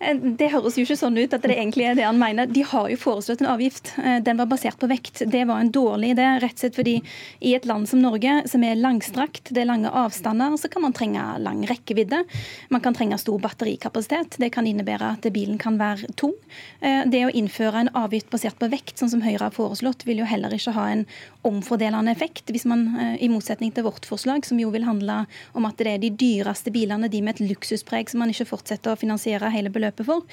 Eh, 0.00 0.16
det 0.38 0.50
høres 0.52 0.76
jo 0.78 0.84
ikke 0.84 0.98
sånn 0.98 1.18
ut 1.18 1.34
at 1.36 1.44
det 1.44 1.54
egentlig 1.54 1.86
er 1.88 1.98
det 1.98 2.06
han 2.06 2.18
mener. 2.18 2.48
De 2.50 2.64
har 2.66 2.88
jo 2.90 2.98
foreslått 3.00 3.42
en 3.44 3.50
avgift. 3.52 3.92
Eh, 4.02 4.18
den 4.24 4.40
var 4.40 4.48
basert 4.50 4.78
på 4.80 4.88
vekt. 4.90 5.22
Det 5.30 5.44
var 5.48 5.62
en 5.62 5.72
dårlig 5.74 6.14
idé, 6.14 6.26
rett 6.42 6.56
og 6.58 6.64
slett 6.64 6.78
fordi 6.78 6.96
i 7.44 7.54
et 7.56 7.68
land 7.68 7.88
som 7.88 8.02
Norge, 8.02 8.42
som 8.50 8.64
er 8.66 8.80
langstrakt, 8.80 9.52
det 9.54 9.62
er 9.62 9.70
lange 9.70 9.90
avstander, 9.90 10.56
så 10.60 10.70
kan 10.72 10.84
man 10.84 10.96
trenge 10.96 11.22
lang 11.42 11.62
rekkevidde. 11.68 12.24
Man 12.74 12.82
kan 12.84 12.96
trenge 12.96 13.18
stor 13.22 13.38
batterikapasitet. 13.42 14.38
Det 14.42 14.50
kan 14.54 14.66
innebære 14.66 15.14
at 15.18 15.28
bilen 15.34 15.58
kan 15.62 15.78
være 15.80 16.10
tung. 16.18 16.34
Eh, 16.80 17.04
det 17.10 17.24
å 17.26 17.32
innføre 17.32 17.84
en 17.84 17.92
avgift 17.94 18.30
basert 18.32 18.58
på 18.60 18.70
vekt, 18.72 18.98
sånn 18.98 19.12
som 19.12 19.24
Høyre 19.24 19.46
har 19.46 19.54
foreslått, 19.54 20.04
vil 20.08 20.22
jo 20.22 20.28
heller 20.28 20.52
ikke 20.54 20.74
ha 20.76 20.88
en 20.92 21.06
omfordelende 21.44 22.12
effekt, 22.12 22.48
hvis 22.52 22.64
man, 22.68 22.86
i 23.20 23.28
motsetning 23.28 23.72
til 23.74 23.84
vårt 23.84 24.06
forslag, 24.08 24.46
som 24.48 24.58
jo 24.60 24.70
vil 24.72 24.86
handle 24.86 25.24
om 25.52 25.66
at 25.68 25.76
det 25.80 25.90
er 25.90 26.00
de 26.00 26.10
dyreste 26.16 26.72
bilene, 26.72 27.10
de 27.12 27.20
med 27.24 27.36
et 27.36 27.50
luksuspreg, 27.50 28.08
som 28.08 28.22
man 28.22 28.32
ikke 28.32 28.48
fortsetter 28.48 28.94
å 28.94 28.98
finansiere 28.98 29.50
hele 29.52 29.68
beløpet 29.72 29.83
beløpet 29.84 30.08
for. 30.08 30.24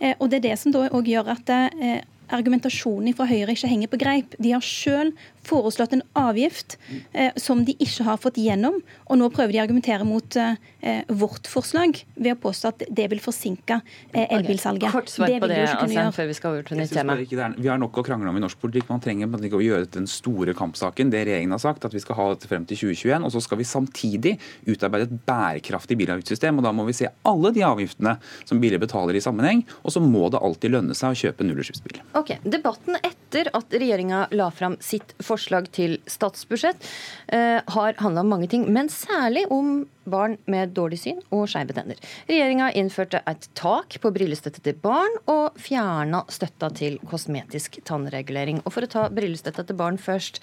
Eh, 0.00 0.14
og 0.18 0.30
det 0.30 0.40
er 0.40 0.50
det 0.50 0.58
som 0.60 0.74
da 0.74 0.88
òg 0.88 1.08
gjør 1.08 1.32
at 1.34 1.52
eh, 1.56 2.00
argumentasjonen 2.28 3.16
fra 3.16 3.28
Høyre 3.28 3.54
ikke 3.56 3.70
henger 3.70 3.92
på 3.92 4.00
greip. 4.00 4.36
De 4.38 4.52
har 4.52 4.64
selv 4.64 5.16
foreslått 5.48 5.94
en 5.96 6.04
avgift 6.18 6.76
eh, 7.12 7.32
som 7.40 7.64
de 7.64 7.74
ikke 7.80 8.06
har 8.06 8.20
fått 8.20 8.38
gjennom. 8.40 8.80
Og 9.08 9.20
nå 9.20 9.28
prøver 9.34 9.54
de 9.54 9.60
å 9.60 9.64
argumentere 9.64 10.06
mot 10.06 10.38
eh, 10.38 11.02
vårt 11.08 11.48
forslag 11.50 11.96
ved 12.14 12.34
å 12.34 12.38
påstå 12.42 12.72
at 12.72 12.84
det 12.88 13.08
vil 13.12 13.22
forsinke 13.22 13.80
eh, 14.12 14.26
elbilsalget. 14.36 14.88
Okay. 14.88 14.98
Kort 14.98 15.12
svar 15.12 15.34
på 15.42 15.50
det, 15.50 15.60
Asheim, 15.72 16.12
før 16.16 16.30
vi 16.30 16.38
skal 16.38 16.56
over 16.56 16.68
til 16.68 16.80
nytt 16.80 16.94
tema. 16.94 17.18
Vi 17.56 17.70
har 17.70 17.80
nok 17.80 18.00
å 18.00 18.04
krangle 18.06 18.30
om 18.32 18.38
i 18.38 18.44
norsk 18.44 18.60
politikk. 18.62 18.88
Man 18.92 19.02
trenger 19.04 19.30
ikke 19.48 19.60
å 19.60 19.64
gjøre 19.64 19.90
den 19.98 20.08
store 20.10 20.54
kampsaken. 20.58 21.12
Det 21.14 21.24
regjeringen 21.28 21.56
har 21.56 21.62
sagt, 21.62 21.86
at 21.88 21.96
vi 21.96 22.02
skal 22.04 22.18
ha 22.20 22.28
dette 22.34 22.50
frem 22.50 22.66
til 22.68 22.80
2021. 22.82 23.26
Og 23.26 23.34
så 23.34 23.44
skal 23.44 23.62
vi 23.62 23.68
samtidig 23.68 24.34
utarbeide 24.68 25.08
et 25.08 25.16
bærekraftig 25.28 25.98
bilavgiftssystem. 26.02 26.60
Og 26.60 26.66
da 26.66 26.74
må 26.76 26.86
vi 26.88 26.96
se 26.96 27.10
alle 27.28 27.54
de 27.56 27.64
avgiftene 27.66 28.18
som 28.48 28.60
biler 28.62 28.82
betaler 28.82 29.18
i 29.18 29.24
sammenheng. 29.24 29.64
Og 29.82 29.94
så 29.94 30.02
må 30.04 30.28
det 30.32 30.42
alltid 30.42 30.76
lønne 30.76 30.96
seg 30.98 31.14
å 31.14 31.22
kjøpe 31.26 31.46
nullutslippsbil. 31.46 32.02
Ok, 32.18 32.36
Debatten 32.44 32.98
etter 33.00 33.17
at 33.36 33.74
regjeringa 33.74 34.28
la 34.32 34.48
fram 34.50 34.76
sitt 34.80 35.14
forslag 35.24 35.68
til 35.74 35.98
statsbudsjett 36.08 36.86
eh, 37.34 37.60
har 37.66 37.98
handla 38.00 38.24
om 38.24 38.32
mange 38.32 38.48
ting, 38.48 38.64
men 38.72 38.88
særlig 38.88 39.44
om 39.52 39.86
barn 40.08 40.38
med 40.46 40.72
dårlig 40.76 41.00
syn 41.02 41.20
og 41.28 41.48
skeive 41.52 41.76
tenner. 41.76 42.00
Regjeringa 42.30 42.70
innførte 42.72 43.20
et 43.28 43.48
tak 43.58 43.98
på 44.00 44.12
brillestøtte 44.14 44.64
til 44.64 44.78
barn 44.80 45.20
og 45.28 45.58
fjerna 45.60 46.24
støtta 46.32 46.72
til 46.78 46.98
kosmetisk 47.08 47.80
tannregulering. 47.84 48.62
Og 48.64 48.72
for 48.72 48.86
å 48.86 48.92
ta 48.92 49.08
brillestøtta 49.12 49.66
til 49.68 49.78
barn 49.78 50.00
først. 50.00 50.40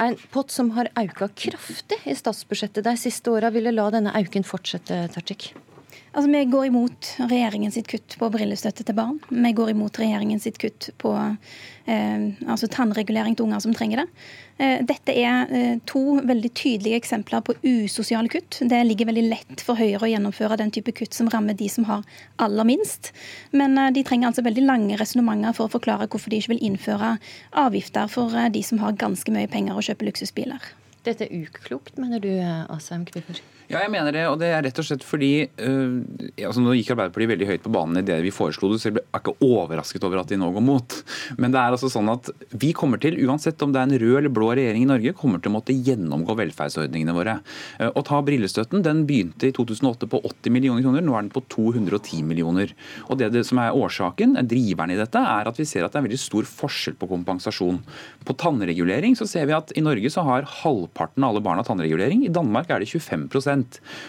En 0.00 0.16
pott 0.32 0.50
som 0.52 0.72
har 0.76 0.90
auka 0.98 1.28
kraftig 1.36 2.00
i 2.04 2.16
statsbudsjettet 2.16 2.84
de 2.84 2.96
siste 3.00 3.32
åra. 3.32 3.52
Ville 3.54 3.72
la 3.72 3.90
denne 3.92 4.14
auken 4.18 4.44
fortsette, 4.44 5.06
Tajik? 5.16 5.52
Altså, 6.12 6.30
Vi 6.30 6.44
går 6.44 6.66
imot 6.68 7.08
regjeringen 7.30 7.72
sitt 7.72 7.88
kutt 7.88 8.18
på 8.20 8.28
brillestøtte 8.32 8.84
til 8.84 8.96
barn. 8.96 9.18
Vi 9.30 9.52
går 9.56 9.70
imot 9.72 9.96
regjeringen 9.96 10.40
sitt 10.40 10.58
kutt 10.60 10.90
på 11.00 11.12
eh, 11.16 12.24
altså 12.44 12.68
tannregulering 12.68 13.36
til 13.36 13.46
unger 13.46 13.62
som 13.64 13.72
trenger 13.72 14.02
det. 14.02 14.04
Eh, 14.60 14.82
dette 14.84 15.14
er 15.16 15.48
eh, 15.48 15.78
to 15.88 16.18
veldig 16.20 16.50
tydelige 16.52 16.98
eksempler 17.00 17.40
på 17.46 17.56
usosiale 17.64 18.28
kutt. 18.28 18.60
Det 18.60 18.82
ligger 18.84 19.08
veldig 19.08 19.24
lett 19.30 19.64
for 19.64 19.80
Høyre 19.80 20.04
å 20.04 20.10
gjennomføre 20.12 20.60
den 20.60 20.74
type 20.74 20.92
kutt 20.98 21.16
som 21.16 21.32
rammer 21.32 21.56
de 21.56 21.70
som 21.72 21.88
har 21.88 22.04
aller 22.44 22.68
minst. 22.68 23.14
Men 23.56 23.78
eh, 23.80 23.88
de 23.96 24.04
trenger 24.04 24.28
altså 24.28 24.44
veldig 24.44 24.66
lange 24.68 25.00
resonnementer 25.00 25.56
for 25.56 25.70
å 25.70 25.74
forklare 25.78 26.10
hvorfor 26.12 26.28
de 26.28 26.42
ikke 26.42 26.52
vil 26.58 26.66
innføre 26.68 27.14
avgifter 27.64 28.12
for 28.12 28.36
eh, 28.36 28.52
de 28.52 28.60
som 28.68 28.84
har 28.84 29.00
ganske 29.00 29.32
mye 29.32 29.48
penger 29.48 29.80
og 29.80 29.88
kjøper 29.88 30.12
luksusbiler. 30.12 30.72
Dette 31.08 31.24
er 31.24 31.48
uklokt, 31.48 31.96
mener 31.98 32.20
du, 32.22 32.30
Asheim 32.70 33.08
Kviffer? 33.08 33.40
Ja, 33.72 33.80
jeg 33.86 33.92
mener 33.94 34.12
det. 34.12 34.26
Og 34.28 34.34
det 34.36 34.50
er 34.52 34.60
rett 34.66 34.78
og 34.82 34.84
slett 34.84 35.04
fordi 35.06 35.46
uh, 35.48 36.02
altså 36.44 36.60
Nå 36.60 36.74
gikk 36.76 36.90
Arbeiderpartiet 36.92 37.30
veldig 37.30 37.46
høyt 37.48 37.62
på 37.64 37.72
banen 37.72 38.02
i 38.02 38.04
det 38.04 38.18
vi 38.20 38.32
foreslo 38.34 38.68
det, 38.68 38.82
så 38.82 38.90
jeg 38.90 39.00
er 39.00 39.22
ikke 39.22 39.32
overrasket 39.46 40.04
over 40.04 40.20
at 40.20 40.28
de 40.28 40.36
nå 40.36 40.50
går 40.52 40.64
mot. 40.66 40.96
Men 41.40 41.54
det 41.54 41.60
er 41.60 41.72
altså 41.72 41.88
sånn 41.92 42.10
at 42.12 42.28
vi 42.52 42.74
kommer 42.76 43.00
til, 43.00 43.16
uansett 43.24 43.62
om 43.64 43.72
det 43.72 43.80
er 43.80 43.88
en 43.88 44.02
rød 44.02 44.18
eller 44.20 44.34
blå 44.34 44.50
regjering 44.52 44.84
i 44.84 44.90
Norge, 44.90 45.14
kommer 45.16 45.40
til 45.40 45.48
å 45.48 45.54
måtte 45.54 45.76
gjennomgå 45.76 46.36
velferdsordningene 46.42 47.14
våre. 47.16 47.38
Uh, 47.80 47.88
å 47.96 48.04
ta 48.04 48.20
brillestøtten, 48.26 48.84
den 48.84 49.06
begynte 49.08 49.48
i 49.48 49.54
2008 49.56 50.10
på 50.12 50.20
80 50.20 50.52
millioner 50.52 50.84
kroner, 50.84 51.06
nå 51.06 51.16
er 51.16 51.24
den 51.24 51.32
på 51.32 51.44
210 51.56 52.28
millioner. 52.28 52.76
Og 53.08 53.22
det, 53.22 53.30
det 53.32 53.46
som 53.48 53.62
er 53.62 53.72
årsaken, 53.72 54.36
driveren 54.52 54.92
i 54.92 55.00
dette, 55.00 55.24
er 55.32 55.48
at 55.48 55.62
vi 55.62 55.68
ser 55.68 55.88
at 55.88 55.96
det 55.96 56.02
er 56.02 56.08
veldig 56.10 56.20
stor 56.20 56.50
forskjell 56.60 57.00
på 57.00 57.08
kompensasjon. 57.14 57.80
På 58.28 58.36
tannregulering 58.36 59.16
så 59.16 59.24
ser 59.30 59.48
vi 59.48 59.56
at 59.56 59.72
i 59.72 59.86
Norge 59.88 60.12
så 60.12 60.28
har 60.28 60.44
halvparten 60.60 61.24
av 61.24 61.32
alle 61.32 61.46
barna 61.48 61.64
tannregulering. 61.64 62.26
I 62.28 62.34
Danmark 62.36 62.68
er 62.68 62.84
det 62.84 62.92
25 62.92 63.30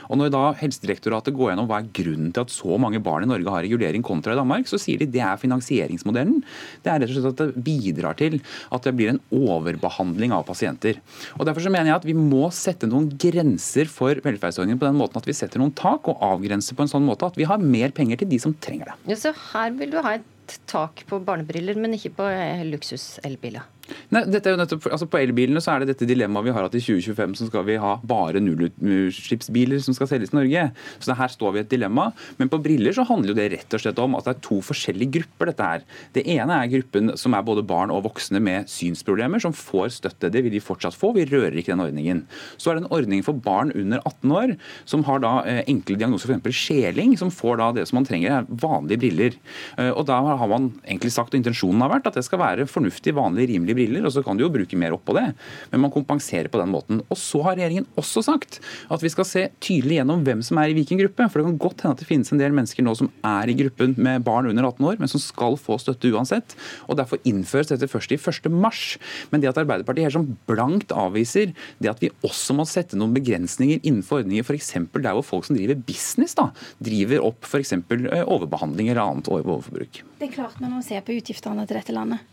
og 0.10 0.20
Når 0.20 0.32
da 0.34 0.44
Helsedirektoratet 0.60 1.36
går 1.36 1.52
gjennom 1.52 1.70
hva 1.70 1.82
er 1.82 1.90
grunnen 1.96 2.32
til 2.34 2.46
at 2.46 2.54
så 2.54 2.78
mange 2.82 3.02
barn 3.04 3.26
i 3.26 3.30
Norge 3.30 3.54
har 3.54 3.66
regulering 3.66 4.06
kontra 4.06 4.36
i 4.36 4.40
Danmark, 4.40 4.68
så 4.70 4.80
sier 4.82 5.02
de 5.02 5.10
det 5.14 5.22
er 5.24 5.40
finansieringsmodellen. 5.42 6.42
Det 6.84 6.92
er 6.92 7.04
rett 7.04 7.14
og 7.14 7.18
slett 7.20 7.32
at 7.34 7.42
det 7.44 7.64
bidrar 7.66 8.18
til 8.20 8.40
at 8.74 8.88
det 8.88 8.96
blir 8.98 9.14
en 9.14 9.22
overbehandling 9.34 10.36
av 10.36 10.46
pasienter. 10.48 11.00
Og 11.38 11.48
Derfor 11.48 11.66
så 11.66 11.74
mener 11.74 11.92
jeg 11.92 12.00
at 12.02 12.08
vi 12.08 12.18
må 12.18 12.48
sette 12.56 12.90
noen 12.90 13.10
grenser 13.20 13.90
for 13.92 14.18
velferdsordningen 14.24 14.82
på 14.82 14.90
den 14.90 15.00
måten 15.00 15.20
at 15.20 15.30
vi 15.30 15.36
setter 15.38 15.62
noen 15.62 15.76
tak 15.78 16.10
og 16.10 16.22
avgrenser 16.24 16.78
på 16.78 16.86
en 16.86 16.92
sånn 16.92 17.08
måte 17.08 17.30
at 17.30 17.40
vi 17.40 17.48
har 17.50 17.62
mer 17.62 17.94
penger 17.96 18.22
til 18.22 18.32
de 18.32 18.40
som 18.42 18.56
trenger 18.64 18.92
det. 18.92 19.00
Ja, 19.14 19.20
så 19.20 19.34
her 19.52 19.74
vil 19.78 19.94
du 19.94 20.02
ha 20.04 20.18
et 20.18 20.58
tak 20.70 21.06
på 21.10 21.20
barnebriller, 21.24 21.78
men 21.80 21.96
ikke 21.96 22.16
på 22.18 22.28
luksuselbiler? 22.72 23.68
Nei, 24.14 24.24
dette 24.32 24.48
er 24.48 24.56
jo 24.56 24.60
nettopp, 24.62 24.86
altså 24.96 25.08
På 25.12 25.20
elbilene 25.20 25.62
så 25.64 25.74
er 25.74 25.84
det 25.84 25.94
dette 25.94 26.08
dilemmaet 26.08 26.48
vi 26.48 26.54
har 26.56 26.68
at 26.68 26.76
i 26.78 26.82
2025 26.84 27.36
så 27.40 27.48
skal 27.50 27.66
vi 27.68 27.76
ha 27.82 27.96
bare 28.08 28.40
nullutslippsbiler 28.44 29.82
som 29.84 29.96
skal 29.98 30.10
selges 30.12 30.32
i 30.34 30.38
Norge. 30.38 30.64
Så 31.04 31.16
her 31.20 31.32
står 31.32 31.56
vi 31.56 31.62
i 31.62 31.64
et 31.66 31.72
dilemma. 31.72 32.10
Men 32.40 32.52
på 32.52 32.62
briller 32.64 32.96
så 32.96 33.06
handler 33.08 33.34
jo 33.34 33.38
det 33.40 33.50
rett 33.56 33.76
og 33.76 33.84
slett 33.84 34.00
om 34.00 34.16
at 34.18 34.28
det 34.28 34.36
er 34.36 34.44
to 34.48 34.60
forskjellige 34.64 35.18
grupper. 35.18 35.52
dette 35.52 35.68
her. 35.68 35.84
Det 36.16 36.24
ene 36.32 36.60
er 36.62 36.72
gruppen 36.72 37.14
som 37.20 37.36
er 37.36 37.46
både 37.46 37.66
barn 37.68 37.92
og 37.92 38.06
voksne 38.08 38.40
med 38.44 38.72
synsproblemer, 38.72 39.42
som 39.44 39.56
får 39.56 39.92
støtte. 40.00 40.32
Det 40.32 40.44
vil 40.46 40.54
de 40.54 40.64
fortsatt 40.64 40.96
få. 40.96 41.12
Vi 41.18 41.28
rører 41.28 41.58
ikke 41.60 41.74
den 41.74 41.84
ordningen. 41.84 42.24
Så 42.58 42.72
er 42.72 42.80
det 42.80 42.86
en 42.86 42.94
ordning 42.96 43.24
for 43.26 43.36
barn 43.36 43.74
under 43.76 44.00
18 44.06 44.32
år 44.32 44.56
som 44.90 45.04
har 45.08 45.22
da 45.24 45.34
eh, 45.50 45.64
enkle 45.70 45.98
diagnoser, 46.00 46.32
f.eks. 46.34 46.64
skjeling, 46.64 47.18
som 47.20 47.32
får 47.34 47.60
da 47.60 47.70
det 47.80 47.88
som 47.90 48.00
man 48.00 48.08
trenger, 48.08 48.40
er 48.40 48.62
vanlige 48.64 49.04
briller. 49.04 49.38
Eh, 49.78 49.92
og 49.92 50.08
da 50.10 50.20
har 50.24 50.50
man 50.50 50.72
egentlig 50.86 51.14
sagt, 51.16 51.34
og 51.34 51.42
intensjonen 51.42 51.84
har 51.84 51.92
vært, 51.96 52.10
at 52.10 52.20
det 52.20 52.26
skal 52.28 52.42
være 52.42 52.68
fornuftig, 52.70 53.16
vanlig, 53.18 53.50
rimelige 53.52 53.73
briller 53.78 53.94
briller, 53.94 54.08
og 54.08 54.14
så 54.14 54.24
kan 54.24 54.38
du 54.38 54.46
jo 54.46 54.52
bruke 54.54 54.78
mer 54.80 54.96
opp 54.96 55.04
på 55.08 55.16
det. 55.18 55.26
Men 55.72 55.84
man 55.86 55.94
kompenserer 55.94 56.50
på 56.52 56.60
den 56.62 56.72
måten. 56.74 57.02
Og 57.10 57.20
så 57.20 57.42
har 57.46 57.58
regjeringen 57.58 57.88
også 58.00 58.24
sagt 58.26 58.60
at 58.92 59.04
vi 59.04 59.12
skal 59.12 59.28
se 59.28 59.46
tydelig 59.64 60.00
gjennom 60.00 60.24
hvem 60.26 60.44
som 60.46 60.60
er 60.62 60.72
i 60.72 60.78
hvilken 60.78 61.00
gruppe. 61.02 61.28
For 61.30 61.42
det 61.42 61.48
kan 61.50 61.62
godt 61.62 61.84
hende 61.84 61.98
at 61.98 62.04
det 62.04 62.10
finnes 62.10 62.32
en 62.34 62.42
del 62.42 62.56
mennesker 62.56 62.86
nå 62.86 62.96
som 63.00 63.12
er 63.28 63.52
i 63.52 63.58
gruppen 63.58 63.96
med 63.98 64.26
barn 64.26 64.50
under 64.50 64.70
18 64.70 64.90
år, 64.92 65.00
men 65.02 65.12
som 65.12 65.22
skal 65.22 65.58
få 65.60 65.80
støtte 65.82 66.12
uansett. 66.14 66.58
Og 66.88 67.00
Derfor 67.04 67.22
innføres 67.28 67.72
dette 67.72 67.90
først 67.90 68.14
i 68.16 68.20
1. 68.20 68.50
mars. 68.52 68.98
Men 69.32 69.44
det 69.44 69.52
at 69.52 69.60
Arbeiderpartiet 69.62 70.08
her 70.08 70.16
som 70.16 70.30
blankt 70.50 70.94
avviser 70.96 71.54
det 71.84 71.92
at 71.92 72.02
vi 72.04 72.12
også 72.26 72.56
må 72.58 72.66
sette 72.70 72.98
noen 73.00 73.16
begrensninger 73.16 73.82
innenfor 73.84 74.22
ordninger, 74.22 74.46
f.eks. 74.46 74.76
der 74.94 75.18
hvor 75.18 75.26
folk 75.26 75.48
som 75.48 75.58
driver 75.58 75.80
business, 75.88 76.38
da, 76.38 76.50
driver 76.84 77.26
opp 77.28 77.48
f.eks. 77.48 77.74
Eh, 77.76 78.24
overbehandling 78.24 78.92
eller 78.92 79.04
annet 79.04 79.30
overforbruk. 79.32 80.04
Det 80.20 80.30
er 80.30 80.36
klart 80.36 80.62
man 80.64 80.78
må 80.78 80.84
se 80.86 81.00
på 81.04 81.18
utgiftene 81.18 81.66
til 81.68 81.80
dette 81.80 81.96
landet. 81.96 82.24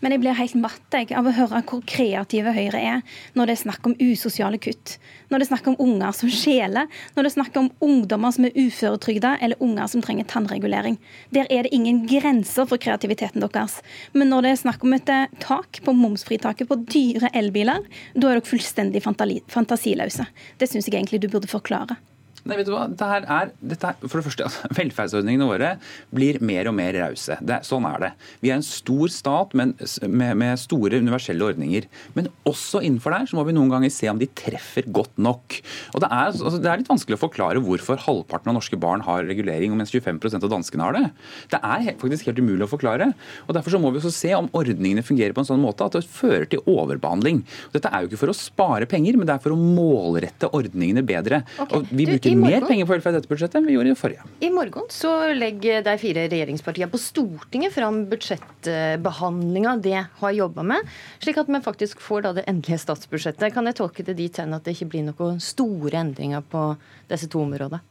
Men 0.00 0.14
jeg 0.14 0.22
blir 0.22 0.36
helt 0.38 0.56
matt 0.56 0.96
av 0.96 1.26
å 1.28 1.32
høre 1.36 1.60
hvor 1.68 1.82
kreative 1.88 2.54
Høyre 2.56 2.80
er 2.80 3.02
når 3.36 3.50
det 3.50 3.54
er 3.54 3.60
snakk 3.62 3.86
om 3.88 3.96
usosiale 4.00 4.56
kutt. 4.62 4.96
Når 5.28 5.40
det 5.42 5.46
er 5.46 5.50
snakk 5.50 5.68
om 5.70 5.76
unger 5.84 6.16
som 6.16 6.32
skjeler, 6.32 6.88
når 7.14 7.26
det 7.26 7.30
er 7.30 7.36
snakk 7.36 7.58
om 7.60 7.70
ungdommer 7.84 8.32
som 8.34 8.48
er 8.48 8.56
uføretrygda, 8.56 9.36
eller 9.44 9.60
unger 9.62 9.90
som 9.92 10.04
trenger 10.04 10.28
tannregulering. 10.30 10.96
Der 11.36 11.48
er 11.52 11.66
det 11.66 11.74
ingen 11.76 12.02
grenser 12.08 12.68
for 12.70 12.80
kreativiteten 12.80 13.44
deres. 13.44 13.80
Men 14.16 14.32
når 14.32 14.46
det 14.46 14.54
er 14.54 14.62
snakk 14.64 14.84
om 14.86 14.96
et 14.96 15.12
eh, 15.12 15.40
tak 15.42 15.82
på 15.84 15.96
momsfritaket 15.96 16.70
på 16.70 16.80
dyre 16.86 17.32
elbiler, 17.36 17.84
da 18.14 18.30
er 18.30 18.40
dere 18.40 18.48
fullstendig 18.48 19.04
fantasiløse. 19.04 20.28
Det 20.56 20.70
syns 20.70 20.88
jeg 20.88 20.96
egentlig 20.96 21.20
du 21.22 21.28
burde 21.28 21.50
forklare. 21.50 22.00
Nei, 22.48 22.56
vet 22.56 22.68
du 22.68 22.72
hva? 22.72 22.86
Dette 22.88 23.06
er, 23.20 23.50
dette 23.60 23.90
er, 23.90 23.98
for 24.06 24.20
det 24.20 24.24
første, 24.26 24.46
altså, 24.46 24.70
Velferdsordningene 24.78 25.48
våre 25.48 25.70
blir 26.14 26.38
mer 26.44 26.70
og 26.70 26.76
mer 26.78 26.96
rause. 26.96 27.36
Sånn 27.66 27.86
er 27.88 28.04
det. 28.04 28.10
Vi 28.40 28.52
er 28.52 28.58
en 28.58 28.66
stor 28.66 29.12
stat 29.12 29.56
med, 29.58 29.74
med, 30.06 30.38
med, 30.40 30.60
store 30.60 31.00
universelle 31.02 31.44
ordninger. 31.52 31.88
Men 32.16 32.30
også 32.48 32.82
innenfor 32.86 33.14
der 33.14 33.28
så 33.30 33.38
må 33.38 33.44
vi 33.48 33.54
noen 33.56 33.72
ganger 33.72 33.92
se 33.92 34.08
om 34.10 34.20
de 34.20 34.28
treffer 34.40 34.88
godt 34.88 35.20
nok. 35.20 35.58
Og 35.94 36.04
Det 36.04 36.08
er, 36.10 36.32
altså, 36.32 36.56
det 36.56 36.72
er 36.72 36.82
litt 36.82 36.90
vanskelig 36.90 37.18
å 37.18 37.24
forklare 37.26 37.64
hvorfor 37.64 38.00
halvparten 38.06 38.52
av 38.52 38.58
norske 38.58 38.78
barn 38.80 39.04
har 39.06 39.26
regulering, 39.28 39.76
mens 39.78 39.92
25% 39.94 40.46
av 40.46 40.54
danskene 40.54 40.86
har 40.86 40.96
det. 40.96 41.04
Det 41.52 41.60
er 41.60 41.92
faktisk 42.00 42.30
helt 42.30 42.40
umulig 42.40 42.66
å 42.66 42.72
forklare. 42.72 43.12
og 43.46 43.54
Derfor 43.56 43.76
så 43.76 43.82
må 43.82 43.92
vi 43.92 44.00
også 44.00 44.14
se 44.14 44.32
om 44.38 44.48
ordningene 44.56 45.04
fungerer 45.06 45.36
på 45.36 45.44
en 45.44 45.50
sånn 45.52 45.62
måte 45.62 45.84
at 45.86 45.98
det 45.98 46.06
fører 46.08 46.48
til 46.50 46.64
overbehandling. 46.70 47.42
Dette 47.74 47.92
er 47.92 48.04
jo 48.04 48.10
ikke 48.10 48.22
for 48.24 48.32
å 48.32 48.38
spare 48.38 48.88
penger, 48.90 49.18
men 49.18 49.28
det 49.28 49.36
er 49.36 49.44
for 49.44 49.54
å 49.54 49.60
målrette 49.60 50.50
ordningene 50.56 51.04
bedre. 51.06 51.42
Okay. 51.60 51.76
Og 51.76 51.92
vi 51.92 52.08
bruker 52.08 52.29
bruker 52.34 52.60
mer 52.60 52.66
penger 52.68 52.88
på 52.88 52.94
velferd 52.94 53.16
i 53.16 53.18
dette 53.18 53.30
budsjettet 53.30 53.58
enn 53.60 53.68
vi 53.68 53.76
gjorde 53.76 53.90
i 53.90 53.94
det 53.94 54.00
forrige. 54.00 54.26
I 54.40 54.50
morgen 54.54 54.88
så 54.94 55.12
legger 55.36 55.84
de 55.86 55.96
fire 56.00 56.26
regjeringspartiene 56.30 56.90
på 56.92 57.00
Stortinget 57.02 57.74
fram 57.74 58.02
budsjettbehandlinga 58.10 59.76
de 59.84 59.94
har 60.22 60.36
jobba 60.38 60.66
med, 60.72 60.90
slik 61.22 61.40
at 61.42 61.50
vi 61.50 61.62
faktisk 61.64 62.02
får 62.04 62.26
da 62.26 62.34
det 62.40 62.46
endelige 62.50 62.82
statsbudsjettet. 62.86 63.52
Kan 63.54 63.68
jeg 63.70 63.80
tolke 63.80 64.06
det 64.06 64.18
dit 64.20 64.42
hen 64.42 64.56
at 64.56 64.66
det 64.66 64.76
ikke 64.76 64.92
blir 64.94 65.08
noen 65.10 65.40
store 65.44 66.02
endringer 66.04 66.44
på 66.46 66.72
disse 67.10 67.30
to 67.30 67.42
områdene? 67.44 67.82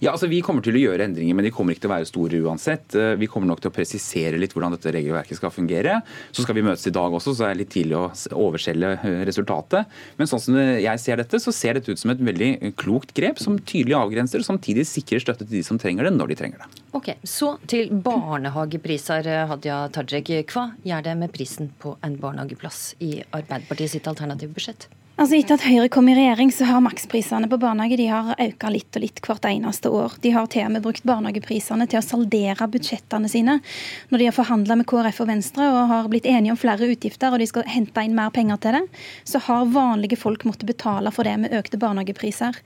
Ja, 0.00 0.12
altså 0.12 0.28
Vi 0.30 0.40
kommer 0.44 0.64
til 0.64 0.76
å 0.78 0.80
gjøre 0.80 1.04
endringer, 1.08 1.36
men 1.36 1.46
de 1.46 1.52
kommer 1.54 1.74
ikke 1.74 1.84
til 1.84 1.90
å 1.90 1.94
være 1.94 2.08
store 2.08 2.40
uansett. 2.44 2.94
Eh, 2.96 3.14
vi 3.20 3.28
kommer 3.30 3.50
nok 3.50 3.62
til 3.62 3.70
å 3.70 3.74
presisere 3.74 4.40
litt 4.40 4.54
hvordan 4.56 4.74
dette 4.74 4.92
regelverket 4.94 5.38
skal 5.38 5.52
fungere. 5.54 5.98
Så 6.32 6.44
skal 6.44 6.56
vi 6.58 6.64
møtes 6.66 6.86
i 6.88 6.94
dag 6.94 7.14
også, 7.14 7.34
så 7.36 7.46
er 7.46 7.54
det 7.54 7.62
litt 7.64 7.72
tidlig 7.74 7.98
å 7.98 8.06
overskjelle 8.38 8.94
eh, 8.96 9.20
resultatet. 9.28 9.98
Men 10.20 10.30
sånn 10.30 10.42
som 10.42 10.58
jeg 10.58 11.02
ser 11.02 11.20
dette, 11.20 11.40
så 11.42 11.54
ser 11.54 11.78
dette 11.78 11.92
ut 11.92 12.00
som 12.00 12.12
et 12.14 12.22
veldig 12.30 12.72
klokt 12.80 13.14
grep 13.16 13.42
som 13.42 13.58
tydelig 13.58 13.98
avgrenser 13.98 14.42
og 14.42 14.48
samtidig 14.48 14.86
sikrer 14.88 15.24
støtte 15.24 15.46
til 15.46 15.58
de 15.58 15.64
som 15.66 15.80
trenger 15.80 16.08
det, 16.08 16.14
når 16.16 16.32
de 16.32 16.38
trenger 16.42 16.64
det. 16.64 16.84
Ok, 16.98 17.12
Så 17.28 17.54
til 17.70 17.92
barnehagepriser, 17.92 19.28
Hadia 19.50 19.82
Tajik. 19.92 20.30
Hva 20.52 20.70
gjør 20.86 21.04
det 21.04 21.18
med 21.20 21.32
prisen 21.34 21.72
på 21.82 21.96
en 22.04 22.16
barnehageplass 22.20 22.94
i 23.04 23.18
Arbeiderpartiet 23.28 23.96
sitt 23.96 24.08
alternative 24.10 24.54
budsjett? 24.56 24.88
Altså 25.18 25.34
Etter 25.34 25.56
at 25.56 25.64
Høyre 25.66 25.88
kom 25.90 26.06
i 26.06 26.12
regjering, 26.14 26.52
så 26.54 26.62
har 26.68 26.78
maksprisene 26.78 27.48
på 27.50 27.56
barnehage 27.58 27.96
de 27.98 28.04
har 28.06 28.28
økt 28.38 28.66
litt 28.70 28.94
og 28.94 29.02
litt 29.02 29.18
hvert 29.24 29.48
eneste 29.50 29.90
år. 29.90 30.12
De 30.22 30.30
har 30.30 30.46
til 30.46 30.62
og 30.62 30.76
med 30.76 30.84
brukt 30.84 31.02
barnehageprisene 31.10 31.88
til 31.90 31.98
å 31.98 32.02
saldere 32.06 32.68
budsjettene 32.70 33.26
sine. 33.26 33.56
Når 34.12 34.22
de 34.22 34.28
har 34.28 34.36
forhandla 34.36 34.76
med 34.78 34.86
KrF 34.86 35.18
og 35.24 35.30
Venstre 35.32 35.66
og 35.72 35.90
har 35.90 36.06
blitt 36.12 36.28
enige 36.30 36.54
om 36.54 36.60
flere 36.60 36.86
utgifter 36.94 37.34
og 37.34 37.42
de 37.42 37.48
skal 37.50 37.66
hente 37.66 38.04
inn 38.06 38.14
mer 38.14 38.30
penger 38.30 38.60
til 38.62 38.78
det, 38.78 38.84
så 39.26 39.42
har 39.48 39.66
vanlige 39.74 40.20
folk 40.22 40.46
måttet 40.46 40.70
betale 40.70 41.10
for 41.10 41.26
det 41.26 41.34
med 41.42 41.58
økte 41.58 41.82
barnehagepriser. 41.82 42.62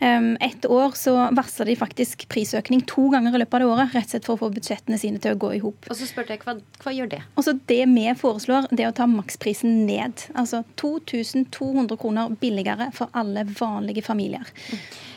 Um, 0.00 0.32
et 0.40 0.64
år 0.64 0.96
så 0.96 1.12
varsla 1.36 1.68
de 1.68 1.76
faktisk 1.76 2.24
prisøkning 2.32 2.80
to 2.88 3.10
ganger 3.12 3.36
i 3.36 3.42
løpet 3.42 3.58
av 3.58 3.60
det 3.60 3.68
året, 3.74 3.92
rett 3.92 4.08
og 4.08 4.14
slett 4.14 4.30
for 4.30 4.38
å 4.38 4.44
få 4.46 4.52
budsjettene 4.56 4.96
sine 4.96 5.20
til 5.20 5.36
å 5.36 5.40
gå 5.44 5.52
i 5.58 5.60
hop. 5.60 5.84
Og 5.92 6.00
så 6.00 6.08
spurte 6.08 6.32
jeg, 6.32 6.40
hva, 6.46 6.56
hva 6.80 6.96
gjør 6.96 7.12
det? 7.12 7.20
Altså 7.36 7.58
Det 7.68 7.82
vi 7.92 8.08
foreslår, 8.16 8.72
det 8.72 8.88
er 8.88 8.94
å 8.94 8.96
ta 8.96 9.04
maksprisen 9.10 9.82
ned. 9.84 10.24
Altså 10.32 10.62
2200 10.80 11.89
200 11.96 12.00
kroner 12.00 12.36
billigere 12.40 12.90
for 12.94 13.08
alle 13.12 13.44
vanlige 13.44 14.02
familier. 14.02 14.46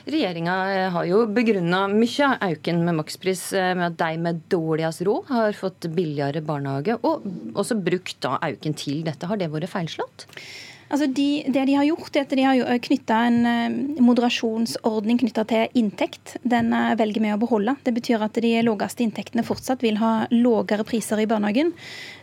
Regjeringa 0.06 0.56
eh, 0.74 0.90
har 0.92 1.06
jo 1.08 1.24
begrunna 1.32 1.86
mye 1.88 2.28
av 2.28 2.44
auken 2.50 2.84
med 2.84 2.98
makspris 3.00 3.46
eh, 3.56 3.72
med 3.78 3.94
at 3.94 4.00
de 4.02 4.20
med 4.26 4.42
dårligst 4.52 5.06
råd 5.08 5.32
har 5.32 5.56
fått 5.56 5.88
billigere 5.96 6.44
barnehage, 6.44 6.98
og 7.04 7.24
også 7.56 7.80
brukt 7.80 8.20
da 8.26 8.36
auken 8.44 8.76
til 8.76 9.04
dette. 9.08 9.30
Har 9.30 9.40
det 9.40 9.52
vært 9.54 9.72
feilslått? 9.72 10.28
Altså 10.94 11.08
de, 11.10 11.42
det 11.50 11.64
de 11.66 11.74
har 11.74 11.88
gjort, 11.88 12.14
er 12.14 12.26
at 12.28 12.34
de 12.38 12.44
har 12.46 12.82
knytta 12.86 13.20
en 13.26 13.38
uh, 13.50 14.02
moderasjonsordning 14.06 15.18
knytta 15.24 15.42
til 15.50 15.80
inntekt. 15.80 16.36
Den 16.46 16.70
uh, 16.70 16.94
velger 17.00 17.24
vi 17.24 17.32
å 17.34 17.40
beholde. 17.42 17.74
Det 17.82 17.96
betyr 17.96 18.22
at 18.22 18.38
de 18.38 18.52
laveste 18.62 19.02
inntektene 19.02 19.46
fortsatt 19.48 19.82
vil 19.82 19.98
ha 19.98 20.28
lavere 20.30 20.86
priser 20.86 21.24
i 21.24 21.26
barnehagen. 21.30 21.74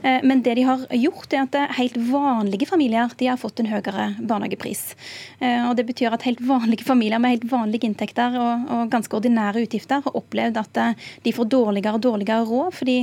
Men 0.00 0.40
det 0.40 0.54
de 0.56 0.62
har 0.64 0.86
gjort, 0.96 1.34
er 1.34 1.42
at 1.42 1.74
helt 1.76 1.96
vanlige 2.08 2.64
familier 2.70 3.10
de 3.20 3.26
har 3.28 3.36
fått 3.40 3.60
en 3.60 3.68
høyere 3.68 4.06
barnehagepris. 4.16 4.94
Og 5.42 5.74
det 5.76 5.84
betyr 5.90 6.14
at 6.16 6.24
helt 6.24 6.40
vanlige 6.40 6.86
familier 6.88 7.20
med 7.20 7.34
helt 7.34 7.44
vanlige 7.50 7.84
inntekter 7.88 8.38
og, 8.40 8.64
og 8.72 8.94
ganske 8.94 9.18
ordinære 9.18 9.66
utgifter 9.66 10.00
har 10.06 10.16
opplevd 10.16 10.56
at 10.62 10.80
de 11.26 11.34
får 11.36 11.50
dårligere 11.52 11.98
og 11.98 12.06
dårligere 12.06 12.48
råd 12.48 12.78
fordi 12.78 12.96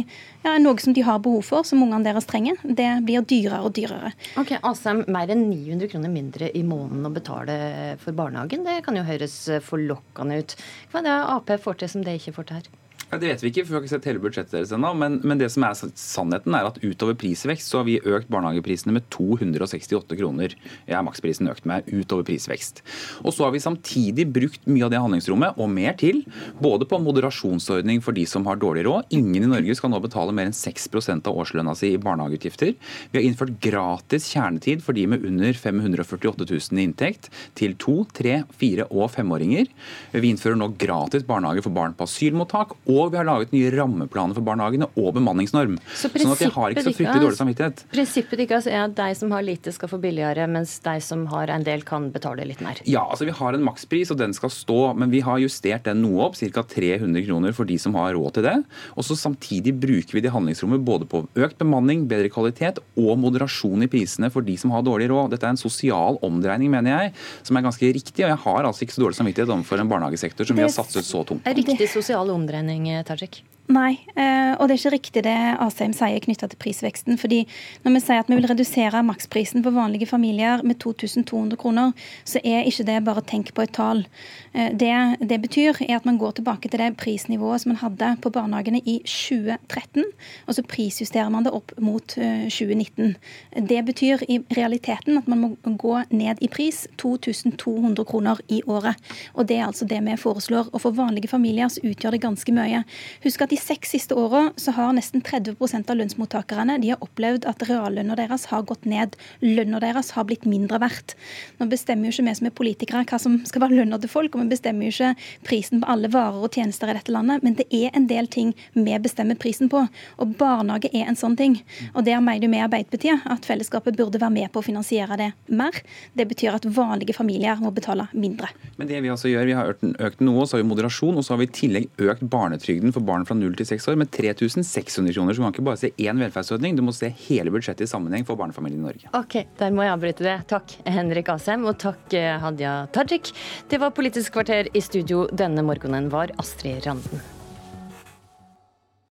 ja, 0.48 0.56
noe 0.62 0.82
som 0.82 0.96
de 0.96 1.04
har 1.06 1.22
behov 1.22 1.46
for, 1.46 1.68
som 1.68 1.82
ungene 1.84 2.06
deres 2.08 2.28
trenger, 2.30 2.58
det 2.64 2.90
blir 3.06 3.26
dyrere 3.28 3.62
og 3.68 3.74
dyrere. 3.78 4.14
Ok, 4.40 4.56
Asheim, 4.66 5.04
mer 5.12 5.32
enn 5.34 5.46
900 5.58 5.92
kroner 5.92 6.14
mindre 6.14 6.52
i 6.56 6.64
måneden 6.66 7.10
å 7.10 7.14
betale 7.14 7.60
for 8.02 8.18
barnehagen. 8.18 8.66
Det 8.68 8.80
kan 8.86 8.98
jo 8.98 9.06
høres 9.08 9.40
forlokkende 9.66 10.42
ut. 10.42 10.60
Hva 10.92 11.02
er 11.02 11.10
det 11.10 11.16
Ap 11.36 11.56
får 11.64 11.82
til 11.82 11.96
som 11.96 12.06
det 12.06 12.20
ikke 12.22 12.38
får 12.38 12.52
til 12.52 12.62
her? 12.62 12.76
Det 13.08 13.24
vet 13.24 13.40
vi 13.40 13.48
ikke, 13.54 13.64
for 13.64 13.72
vi 13.72 13.76
har 13.78 13.84
ikke 13.86 13.92
sett 13.94 14.08
hele 14.10 14.20
budsjettet 14.20 14.52
deres 14.52 14.72
ennå. 14.76 14.90
Men, 15.00 15.14
men, 15.24 15.40
det 15.40 15.48
som 15.54 15.64
er 15.64 15.78
sannheten 15.80 16.56
er 16.58 16.66
at 16.68 16.80
utover 16.84 17.16
prisvekst 17.16 17.72
så 17.72 17.80
har 17.80 17.86
vi 17.88 18.02
økt 18.04 18.28
barnehageprisene 18.34 18.92
med 18.98 19.06
268 19.16 20.18
kroner. 20.20 20.56
Ja, 20.90 21.00
maksprisen 21.08 21.48
økt 21.48 21.64
med 21.70 21.88
utover 21.88 22.26
prisvekst. 22.28 22.82
Og 23.24 23.32
så 23.32 23.46
har 23.46 23.54
vi 23.56 23.62
samtidig 23.64 24.26
brukt 24.36 24.68
mye 24.68 24.84
av 24.84 24.92
det 24.92 25.00
handlingsrommet, 25.00 25.56
og 25.56 25.72
mer 25.72 25.96
til, 26.00 26.20
både 26.60 26.88
på 26.90 27.00
moderasjonsordning 27.00 28.04
for 28.04 28.18
de 28.18 28.26
som 28.28 28.44
har 28.50 28.60
dårlig 28.60 28.84
råd. 28.90 29.08
Ingen 29.16 29.48
i 29.48 29.52
Norge 29.54 29.78
skal 29.80 29.94
nå 29.94 30.04
betale 30.04 30.36
mer 30.36 30.52
enn 30.52 30.58
6 30.58 30.92
av 31.16 31.32
årslønna 31.32 31.78
si 31.80 31.94
i 31.96 32.04
barnehageutgifter. 32.04 32.76
Vi 33.14 33.22
har 33.22 33.24
innført 33.30 33.56
gratis 33.64 34.28
kjernetid 34.34 34.84
for 34.84 34.98
de 34.98 35.08
med 35.08 35.24
under 35.24 35.56
548 35.56 36.44
000 36.44 36.84
i 36.84 36.90
inntekt 36.90 37.32
til 37.56 37.80
to, 37.80 38.02
tre, 38.12 38.42
fire 38.60 38.90
og 38.92 39.14
femåringer. 39.16 39.72
Vi 40.12 40.36
innfører 40.36 40.60
nå 40.60 40.74
gratis 40.76 41.24
barnehage 41.28 41.64
for 41.64 41.72
barn 41.72 41.96
på 41.96 42.04
asylmottak. 42.04 42.76
og 42.84 42.97
og 42.98 43.14
vi 43.14 43.20
har 43.20 43.28
laget 43.28 43.54
nye 43.56 43.72
rammeplaner 43.74 44.38
for 44.38 44.46
barnehagene 44.46 44.90
og 44.98 45.14
bemanningsnorm. 45.18 45.78
Så 45.94 46.12
sånn 46.12 46.34
at 46.34 46.44
jeg 46.44 46.54
har 46.56 46.74
ikke 46.74 46.86
så 46.90 46.94
fryktelig 46.96 47.24
dårlig 47.24 47.40
samvittighet. 47.40 47.84
Prinsippet 47.94 48.44
deres 48.44 48.70
er 48.70 48.84
at 48.84 48.96
de 48.98 49.08
som 49.20 49.34
har 49.36 49.46
lite 49.46 49.74
skal 49.76 49.92
få 49.92 50.00
billigere, 50.02 50.48
mens 50.52 50.78
de 50.86 50.96
som 51.04 51.26
har 51.32 51.52
en 51.54 51.66
del 51.66 51.84
kan 51.88 52.10
betale 52.14 52.46
litt 52.48 52.62
mer? 52.66 52.82
Ja, 52.90 53.06
altså 53.06 53.28
vi 53.28 53.36
har 53.36 53.56
en 53.56 53.66
makspris, 53.66 54.12
og 54.14 54.20
den 54.22 54.36
skal 54.38 54.52
stå. 54.54 54.80
Men 54.98 55.12
vi 55.14 55.22
har 55.26 55.42
justert 55.42 55.88
den 55.88 56.02
noe 56.04 56.28
opp, 56.28 56.38
ca. 56.38 56.64
300 56.68 57.26
kroner 57.28 57.56
for 57.56 57.70
de 57.70 57.78
som 57.82 57.96
har 57.98 58.14
råd 58.18 58.38
til 58.38 58.48
det. 58.48 58.56
Og 58.96 59.06
så 59.08 59.18
samtidig 59.20 59.76
bruker 59.82 60.18
vi 60.18 60.24
det 60.26 60.34
handlingsrommet 60.34 60.84
både 60.88 61.08
på 61.10 61.24
økt 61.38 61.58
bemanning, 61.62 62.06
bedre 62.10 62.32
kvalitet 62.34 62.82
og 62.98 63.14
moderasjon 63.22 63.86
i 63.86 63.90
prisene 63.92 64.32
for 64.34 64.46
de 64.46 64.58
som 64.60 64.74
har 64.76 64.86
dårlig 64.88 65.10
råd. 65.12 65.32
Dette 65.34 65.48
er 65.48 65.56
en 65.56 65.62
sosial 65.62 66.20
omdreining, 66.26 66.72
mener 66.74 66.94
jeg, 66.94 67.16
som 67.48 67.60
er 67.60 67.68
ganske 67.68 67.92
riktig. 68.00 68.26
Og 68.26 68.32
jeg 68.32 68.42
har 68.46 68.70
altså 68.70 68.86
ikke 68.86 68.98
så 68.98 69.06
dårlig 69.06 69.20
samvittighet 69.20 69.54
overfor 69.54 69.84
en 69.84 69.92
barnehagesektor 69.92 70.48
som 70.48 70.60
vi 70.60 70.66
har 70.66 70.74
satset 70.74 71.08
så 71.08 71.24
tungt 71.28 71.46
på. 71.46 71.56
Riktig 71.58 71.90
sosial 71.92 72.32
omdreining 72.34 72.87
Tajik? 73.08 73.44
Nei, 73.68 73.98
eh, 74.16 74.54
og 74.56 74.70
det 74.70 74.78
er 74.78 74.80
ikke 74.80 74.92
riktig 74.94 75.22
det 75.26 75.36
Asheim 75.60 75.92
sier 75.92 76.22
knytta 76.24 76.48
til 76.48 76.60
prisveksten. 76.62 77.18
fordi 77.20 77.42
når 77.84 77.94
vi 77.94 78.00
sier 78.00 78.20
at 78.22 78.30
vi 78.32 78.38
vil 78.40 78.48
redusere 78.48 79.04
maksprisen 79.04 79.62
for 79.64 79.76
vanlige 79.76 80.08
familier 80.08 80.64
med 80.64 80.80
2200 80.80 81.58
kroner, 81.60 81.92
så 82.24 82.40
er 82.46 82.64
ikke 82.64 82.86
det 82.88 83.04
bare 83.04 83.22
tenk 83.28 83.54
på 83.54 83.62
et 83.62 83.74
tall. 83.76 84.06
Eh, 84.54 84.72
det 84.72 85.20
det 85.20 85.42
betyr, 85.42 85.82
er 85.84 85.98
at 85.98 86.06
man 86.06 86.18
går 86.18 86.40
tilbake 86.40 86.70
til 86.70 86.80
det 86.80 86.96
prisnivået 86.96 87.62
som 87.62 87.74
man 87.74 87.82
hadde 87.84 88.22
på 88.22 88.32
barnehagene 88.32 88.80
i 88.86 89.02
2013, 89.04 90.06
og 90.48 90.56
så 90.56 90.64
prisjusterer 90.64 91.30
man 91.30 91.44
det 91.44 91.52
opp 91.52 91.74
mot 91.78 92.08
2019. 92.08 93.18
Eh, 93.52 93.64
det 93.64 93.86
betyr 93.86 94.24
i 94.30 94.40
realiteten 94.56 95.18
at 95.18 95.28
man 95.28 95.40
må 95.40 95.76
gå 95.76 96.04
ned 96.10 96.38
i 96.40 96.48
pris 96.48 96.88
2200 96.98 98.06
kroner 98.06 98.40
i 98.48 98.62
året. 98.66 98.96
Og 99.36 99.46
det 99.46 99.58
er 99.58 99.68
altså 99.68 99.86
det 99.86 100.00
vi 100.06 100.16
foreslår. 100.16 100.70
Og 100.72 100.82
for 100.82 100.92
vanlige 100.92 101.28
familier 101.28 101.68
så 101.68 101.84
utgjør 101.84 102.12
det 102.12 102.22
ganske 102.22 102.52
mye. 102.52 102.77
Norge. 102.78 102.84
Husk 103.24 103.42
at 103.42 103.52
de 103.52 103.58
seks 103.58 103.92
siste 103.92 104.16
åra 104.16 104.52
har 104.76 104.94
nesten 104.94 105.22
30% 105.22 105.90
av 105.90 105.98
lønnsmottakerne 105.98 106.78
de 106.82 106.92
har 106.94 107.02
opplevd 107.02 107.46
at 107.48 107.64
reallønna 107.68 108.16
deres 108.16 108.48
har 108.52 108.64
gått 108.64 108.86
ned. 108.86 109.16
Lønna 109.42 109.80
deres 109.80 110.12
har 110.16 110.26
blitt 110.26 110.46
mindre 110.46 110.80
verdt. 110.80 111.16
Nå 111.60 111.68
bestemmer 111.68 112.08
jo 112.08 112.14
ikke 112.14 112.28
vi 112.28 112.36
som 112.38 112.48
er 112.48 112.56
politikere 112.56 113.06
hva 113.08 113.20
som 113.20 113.40
skal 113.46 113.64
være 113.66 113.80
lønna 113.82 114.00
til 114.00 114.10
folk, 114.12 114.36
og 114.36 114.44
vi 114.44 114.54
bestemmer 114.54 114.88
jo 114.88 114.94
ikke 114.94 115.14
prisen 115.48 115.82
på 115.82 115.90
alle 115.90 116.12
varer 116.12 116.44
og 116.44 116.54
tjenester 116.54 116.90
i 116.90 116.98
dette 116.98 117.14
landet, 117.14 117.44
men 117.44 117.58
det 117.58 117.68
er 117.74 117.96
en 117.96 118.08
del 118.08 118.28
ting 118.28 118.54
vi 118.74 118.98
bestemmer 119.02 119.40
prisen 119.40 119.72
på. 119.72 119.86
Og 120.22 120.36
barnehage 120.38 120.92
er 120.94 121.08
en 121.08 121.20
sånn 121.20 121.38
ting. 121.38 121.60
Og 121.94 122.06
der 122.08 122.22
mener 122.22 122.48
vi 122.48 122.60
i 122.60 122.66
Arbeiderpartiet 122.66 123.26
at 123.28 123.48
fellesskapet 123.48 123.98
burde 123.98 124.22
være 124.22 124.34
med 124.34 124.52
på 124.54 124.62
å 124.62 124.66
finansiere 124.66 125.18
det 125.20 125.32
mer. 125.48 125.76
Det 126.18 126.28
betyr 126.30 126.58
at 126.58 126.68
vanlige 126.68 127.16
familier 127.18 127.60
må 127.62 127.72
betale 127.74 128.08
mindre. 128.14 128.52
Men 128.78 128.88
det 128.90 129.02
Vi 129.08 129.12
altså 129.14 129.30
gjør, 129.30 129.46
vi 129.46 129.54
har 129.56 129.76
økt 130.08 130.22
noe, 130.26 130.46
så 130.46 130.58
har 130.58 130.64
vi 130.64 130.70
moderasjon, 130.72 131.18
og 131.18 131.24
så 131.24 131.36
har 131.36 131.40
vi 131.40 131.48
i 131.48 131.54
tillegg 131.54 132.02
økt 132.02 132.24
barnetrygden 132.28 132.67
for 132.96 133.06
barn 133.06 133.26
fra 133.28 133.38
0 133.38 133.56
til 133.60 133.70
6 133.70 133.88
år 133.92 134.00
med 134.02 134.12
3600 134.12 135.14
kroner. 135.16 135.34
Så 135.34 135.42
du 135.42 135.46
kan 135.46 135.56
ikke 135.56 135.68
bare 135.68 135.82
se 135.82 135.92
én 135.98 136.22
velferdsordning, 136.22 136.76
du 136.78 136.84
må 136.86 136.96
se 136.96 137.10
hele 137.28 137.54
budsjettet 137.54 137.88
i 137.88 137.92
sammenheng 137.92 138.28
for 138.28 138.40
barnefamilier 138.40 138.80
i 138.80 138.84
Norge. 138.84 139.14
Ok, 139.18 139.40
der 139.60 139.74
må 139.76 139.86
jeg 139.86 139.96
avbryte 139.96 140.28
det. 140.28 140.38
Takk 140.52 140.78
Henrik 140.86 141.32
Asheim, 141.34 141.66
og 141.70 141.80
takk 141.82 142.18
eh, 142.18 142.36
Hadia 142.42 142.76
Tajik. 142.96 143.34
Det 143.70 143.82
var 143.82 143.96
Politisk 143.98 144.36
kvarter 144.38 144.70
i 144.74 144.84
studio 144.84 145.26
denne 145.32 145.64
morgenen 145.66 146.12
var 146.14 146.34
Astrid 146.42 146.86
Randen. 146.86 147.37